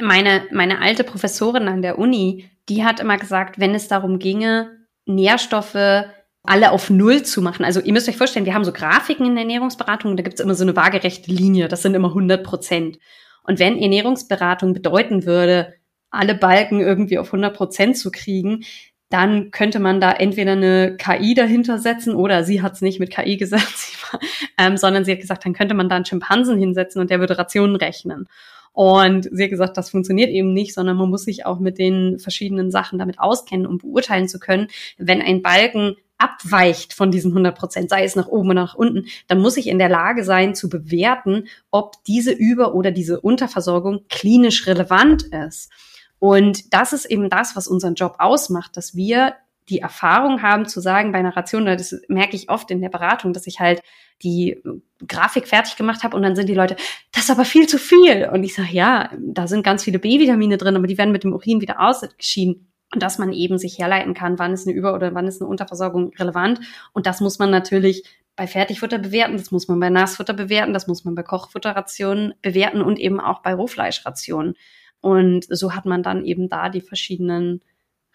meine, 0.00 0.42
meine 0.50 0.80
alte 0.80 1.04
Professorin 1.04 1.68
an 1.68 1.82
der 1.82 2.00
Uni, 2.00 2.50
die 2.68 2.84
hat 2.84 2.98
immer 2.98 3.16
gesagt, 3.16 3.60
wenn 3.60 3.76
es 3.76 3.86
darum 3.86 4.18
ginge, 4.18 4.76
Nährstoffe 5.06 6.04
alle 6.42 6.72
auf 6.72 6.90
Null 6.90 7.22
zu 7.22 7.42
machen. 7.42 7.64
Also 7.64 7.80
ihr 7.80 7.92
müsst 7.92 8.08
euch 8.08 8.16
vorstellen, 8.16 8.46
wir 8.46 8.54
haben 8.54 8.64
so 8.64 8.72
Grafiken 8.72 9.26
in 9.26 9.36
der 9.36 9.42
Ernährungsberatung, 9.42 10.16
da 10.16 10.24
gibt 10.24 10.40
es 10.40 10.44
immer 10.44 10.56
so 10.56 10.64
eine 10.64 10.74
waagerechte 10.74 11.30
Linie, 11.30 11.68
das 11.68 11.82
sind 11.82 11.94
immer 11.94 12.08
100 12.08 12.42
Prozent. 12.42 12.98
Und 13.44 13.60
wenn 13.60 13.78
Ernährungsberatung 13.78 14.72
bedeuten 14.72 15.26
würde, 15.26 15.74
alle 16.12 16.34
Balken 16.34 16.80
irgendwie 16.80 17.18
auf 17.18 17.28
100 17.28 17.56
Prozent 17.56 17.96
zu 17.96 18.10
kriegen, 18.10 18.64
dann 19.08 19.50
könnte 19.50 19.78
man 19.78 20.00
da 20.00 20.12
entweder 20.12 20.52
eine 20.52 20.96
KI 20.96 21.34
dahinter 21.34 21.78
setzen 21.78 22.14
oder 22.14 22.44
sie 22.44 22.62
hat 22.62 22.74
es 22.74 22.80
nicht 22.80 22.98
mit 22.98 23.10
KI 23.10 23.36
gesagt, 23.36 23.74
war, 24.12 24.20
ähm, 24.58 24.76
sondern 24.76 25.04
sie 25.04 25.12
hat 25.12 25.20
gesagt, 25.20 25.44
dann 25.44 25.52
könnte 25.52 25.74
man 25.74 25.88
da 25.88 25.96
einen 25.96 26.06
Schimpansen 26.06 26.58
hinsetzen 26.58 27.00
und 27.00 27.10
der 27.10 27.20
würde 27.20 27.36
Rationen 27.36 27.76
rechnen. 27.76 28.28
Und 28.72 29.28
sie 29.30 29.44
hat 29.44 29.50
gesagt, 29.50 29.76
das 29.76 29.90
funktioniert 29.90 30.30
eben 30.30 30.54
nicht, 30.54 30.72
sondern 30.72 30.96
man 30.96 31.10
muss 31.10 31.24
sich 31.24 31.44
auch 31.44 31.58
mit 31.58 31.78
den 31.78 32.18
verschiedenen 32.18 32.70
Sachen 32.70 32.98
damit 32.98 33.18
auskennen, 33.18 33.66
um 33.66 33.76
beurteilen 33.76 34.28
zu 34.28 34.38
können, 34.38 34.68
wenn 34.96 35.20
ein 35.20 35.42
Balken 35.42 35.96
abweicht 36.16 36.94
von 36.94 37.10
diesen 37.10 37.32
100 37.32 37.54
Prozent, 37.54 37.90
sei 37.90 38.04
es 38.04 38.16
nach 38.16 38.28
oben 38.28 38.50
oder 38.50 38.62
nach 38.62 38.74
unten, 38.74 39.06
dann 39.26 39.40
muss 39.40 39.58
ich 39.58 39.66
in 39.66 39.78
der 39.78 39.88
Lage 39.88 40.24
sein 40.24 40.54
zu 40.54 40.70
bewerten, 40.70 41.48
ob 41.70 42.02
diese 42.04 42.32
Über- 42.32 42.74
oder 42.74 42.92
diese 42.92 43.20
Unterversorgung 43.20 44.06
klinisch 44.08 44.66
relevant 44.66 45.24
ist. 45.24 45.70
Und 46.22 46.72
das 46.72 46.92
ist 46.92 47.06
eben 47.06 47.28
das, 47.28 47.56
was 47.56 47.66
unseren 47.66 47.96
Job 47.96 48.14
ausmacht, 48.20 48.76
dass 48.76 48.94
wir 48.94 49.34
die 49.68 49.80
Erfahrung 49.80 50.40
haben 50.40 50.66
zu 50.66 50.78
sagen 50.78 51.10
bei 51.10 51.18
einer 51.18 51.36
Ration, 51.36 51.66
das 51.66 52.00
merke 52.06 52.36
ich 52.36 52.48
oft 52.48 52.70
in 52.70 52.80
der 52.80 52.90
Beratung, 52.90 53.32
dass 53.32 53.48
ich 53.48 53.58
halt 53.58 53.82
die 54.22 54.62
Grafik 55.08 55.48
fertig 55.48 55.74
gemacht 55.74 56.04
habe 56.04 56.16
und 56.16 56.22
dann 56.22 56.36
sind 56.36 56.48
die 56.48 56.54
Leute, 56.54 56.76
das 57.10 57.24
ist 57.24 57.30
aber 57.32 57.44
viel 57.44 57.66
zu 57.66 57.76
viel. 57.76 58.30
Und 58.32 58.44
ich 58.44 58.54
sage, 58.54 58.68
ja, 58.70 59.10
da 59.18 59.48
sind 59.48 59.64
ganz 59.64 59.82
viele 59.82 59.98
B-Vitamine 59.98 60.58
drin, 60.58 60.76
aber 60.76 60.86
die 60.86 60.96
werden 60.96 61.10
mit 61.10 61.24
dem 61.24 61.32
Urin 61.32 61.60
wieder 61.60 61.80
ausgeschieden. 61.80 62.68
Und 62.94 63.02
dass 63.02 63.18
man 63.18 63.32
eben 63.32 63.58
sich 63.58 63.80
herleiten 63.80 64.14
kann, 64.14 64.38
wann 64.38 64.52
ist 64.52 64.68
eine 64.68 64.76
Über- 64.76 64.94
oder 64.94 65.12
wann 65.16 65.26
ist 65.26 65.42
eine 65.42 65.50
Unterversorgung 65.50 66.12
relevant. 66.20 66.60
Und 66.92 67.06
das 67.06 67.20
muss 67.20 67.40
man 67.40 67.50
natürlich 67.50 68.04
bei 68.36 68.46
Fertigfutter 68.46 69.00
bewerten, 69.00 69.38
das 69.38 69.50
muss 69.50 69.66
man 69.66 69.80
bei 69.80 69.90
Nassfutter 69.90 70.34
bewerten, 70.34 70.72
das 70.72 70.86
muss 70.86 71.04
man 71.04 71.16
bei 71.16 71.24
Kochfutterrationen 71.24 72.34
bewerten 72.42 72.80
und 72.80 73.00
eben 73.00 73.18
auch 73.18 73.42
bei 73.42 73.54
Rohfleischrationen. 73.54 74.54
Und 75.02 75.44
so 75.50 75.74
hat 75.74 75.84
man 75.84 76.02
dann 76.02 76.24
eben 76.24 76.48
da 76.48 76.70
die 76.70 76.80
verschiedenen 76.80 77.60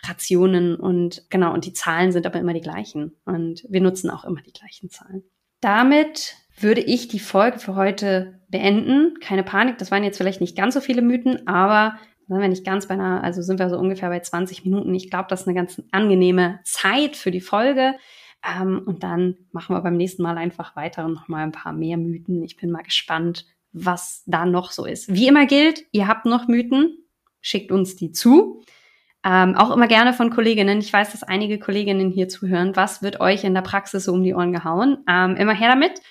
Rationen 0.04 0.76
und 0.76 1.24
genau, 1.30 1.54
und 1.54 1.66
die 1.66 1.74
Zahlen 1.74 2.12
sind 2.12 2.26
aber 2.26 2.40
immer 2.40 2.54
die 2.54 2.62
gleichen. 2.62 3.16
Und 3.26 3.66
wir 3.70 3.82
nutzen 3.82 4.10
auch 4.10 4.26
immer 4.26 4.42
die 4.42 4.54
gleichen 4.54 4.90
Zahlen. 4.90 5.24
Damit 5.62 6.36
würde 6.60 6.82
ich 6.82 7.08
die 7.08 7.20
Folge 7.20 7.60
für 7.60 7.76
heute 7.76 8.40
beenden. 8.48 9.16
Keine 9.22 9.44
Panik, 9.44 9.78
das 9.78 9.92
waren 9.92 10.04
jetzt 10.04 10.18
vielleicht 10.18 10.42
nicht 10.42 10.56
ganz 10.56 10.74
so 10.74 10.82
viele 10.82 11.02
Mythen, 11.02 11.48
aber 11.48 11.98
sind 12.28 12.40
wir 12.40 12.48
nicht 12.48 12.66
ganz 12.66 12.88
bei 12.88 12.94
einer, 12.94 13.24
also 13.24 13.42
sind 13.42 13.60
wir 13.60 13.70
so 13.70 13.78
ungefähr 13.78 14.10
bei 14.10 14.20
20 14.20 14.66
Minuten. 14.66 14.94
Ich 14.96 15.10
glaube, 15.10 15.28
das 15.30 15.42
ist 15.42 15.48
eine 15.48 15.56
ganz 15.56 15.82
angenehme 15.92 16.60
Zeit 16.64 17.16
für 17.16 17.32
die 17.32 17.42
Folge. 17.42 17.96
Ähm, 18.46 18.84
und 18.86 19.04
dann 19.04 19.38
machen 19.52 19.76
wir 19.76 19.82
beim 19.82 19.98
nächsten 19.98 20.24
Mal 20.24 20.38
einfach 20.38 20.76
weiter 20.76 21.06
und 21.06 21.14
nochmal 21.14 21.44
ein 21.44 21.52
paar 21.52 21.74
mehr 21.74 21.98
Mythen. 21.98 22.44
Ich 22.44 22.58
bin 22.58 22.72
mal 22.72 22.84
gespannt, 22.84 23.46
was 23.86 24.24
da 24.26 24.46
noch 24.46 24.72
so 24.72 24.86
ist. 24.86 25.14
Wie 25.14 25.28
immer 25.28 25.46
gilt, 25.46 25.84
ihr 25.92 26.08
habt 26.08 26.26
noch 26.26 26.48
Mythen, 26.48 26.98
schickt 27.42 27.72
uns 27.72 27.96
die 27.96 28.12
zu. 28.12 28.64
Ähm, 29.24 29.56
auch 29.56 29.72
immer 29.76 29.88
gerne 29.88 30.14
von 30.14 30.30
Kolleginnen. 30.30 30.80
Ich 30.80 30.94
weiß, 30.94 31.12
dass 31.12 31.24
einige 31.24 31.60
Kolleginnen 31.60 32.12
hier 32.12 32.30
zuhören. 32.30 32.76
Was 32.76 33.02
wird 33.02 33.20
euch 33.20 33.44
in 33.44 33.54
der 33.54 33.62
Praxis 33.62 34.06
so 34.06 34.14
um 34.14 34.24
die 34.24 34.34
Ohren 34.34 34.54
gehauen? 34.54 35.04
Ähm, 35.10 35.36
immer 35.36 35.54
her 35.54 35.70
damit. 35.70 36.02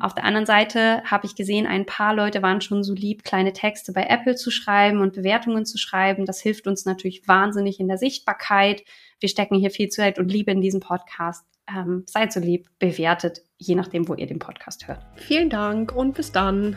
Auf 0.00 0.14
der 0.14 0.24
anderen 0.24 0.46
Seite 0.46 1.02
habe 1.04 1.26
ich 1.26 1.34
gesehen, 1.34 1.66
ein 1.66 1.84
paar 1.84 2.14
Leute 2.14 2.42
waren 2.42 2.62
schon 2.62 2.82
so 2.82 2.94
lieb, 2.94 3.22
kleine 3.22 3.52
Texte 3.52 3.92
bei 3.92 4.04
Apple 4.04 4.34
zu 4.34 4.50
schreiben 4.50 5.00
und 5.00 5.12
Bewertungen 5.12 5.66
zu 5.66 5.76
schreiben. 5.76 6.24
Das 6.24 6.40
hilft 6.40 6.66
uns 6.66 6.86
natürlich 6.86 7.28
wahnsinnig 7.28 7.80
in 7.80 7.88
der 7.88 7.98
Sichtbarkeit. 7.98 8.82
Wir 9.20 9.28
stecken 9.28 9.56
hier 9.56 9.70
viel 9.70 9.90
Zeit 9.90 10.18
und 10.18 10.32
Liebe 10.32 10.50
in 10.50 10.62
diesen 10.62 10.80
Podcast. 10.80 11.44
Ähm, 11.68 12.04
seid 12.06 12.32
so 12.32 12.40
lieb, 12.40 12.68
bewertet, 12.78 13.42
je 13.58 13.74
nachdem, 13.74 14.08
wo 14.08 14.14
ihr 14.14 14.26
den 14.26 14.38
Podcast 14.38 14.88
hört. 14.88 15.04
Vielen 15.16 15.50
Dank 15.50 15.92
und 15.94 16.14
bis 16.14 16.32
dann. 16.32 16.76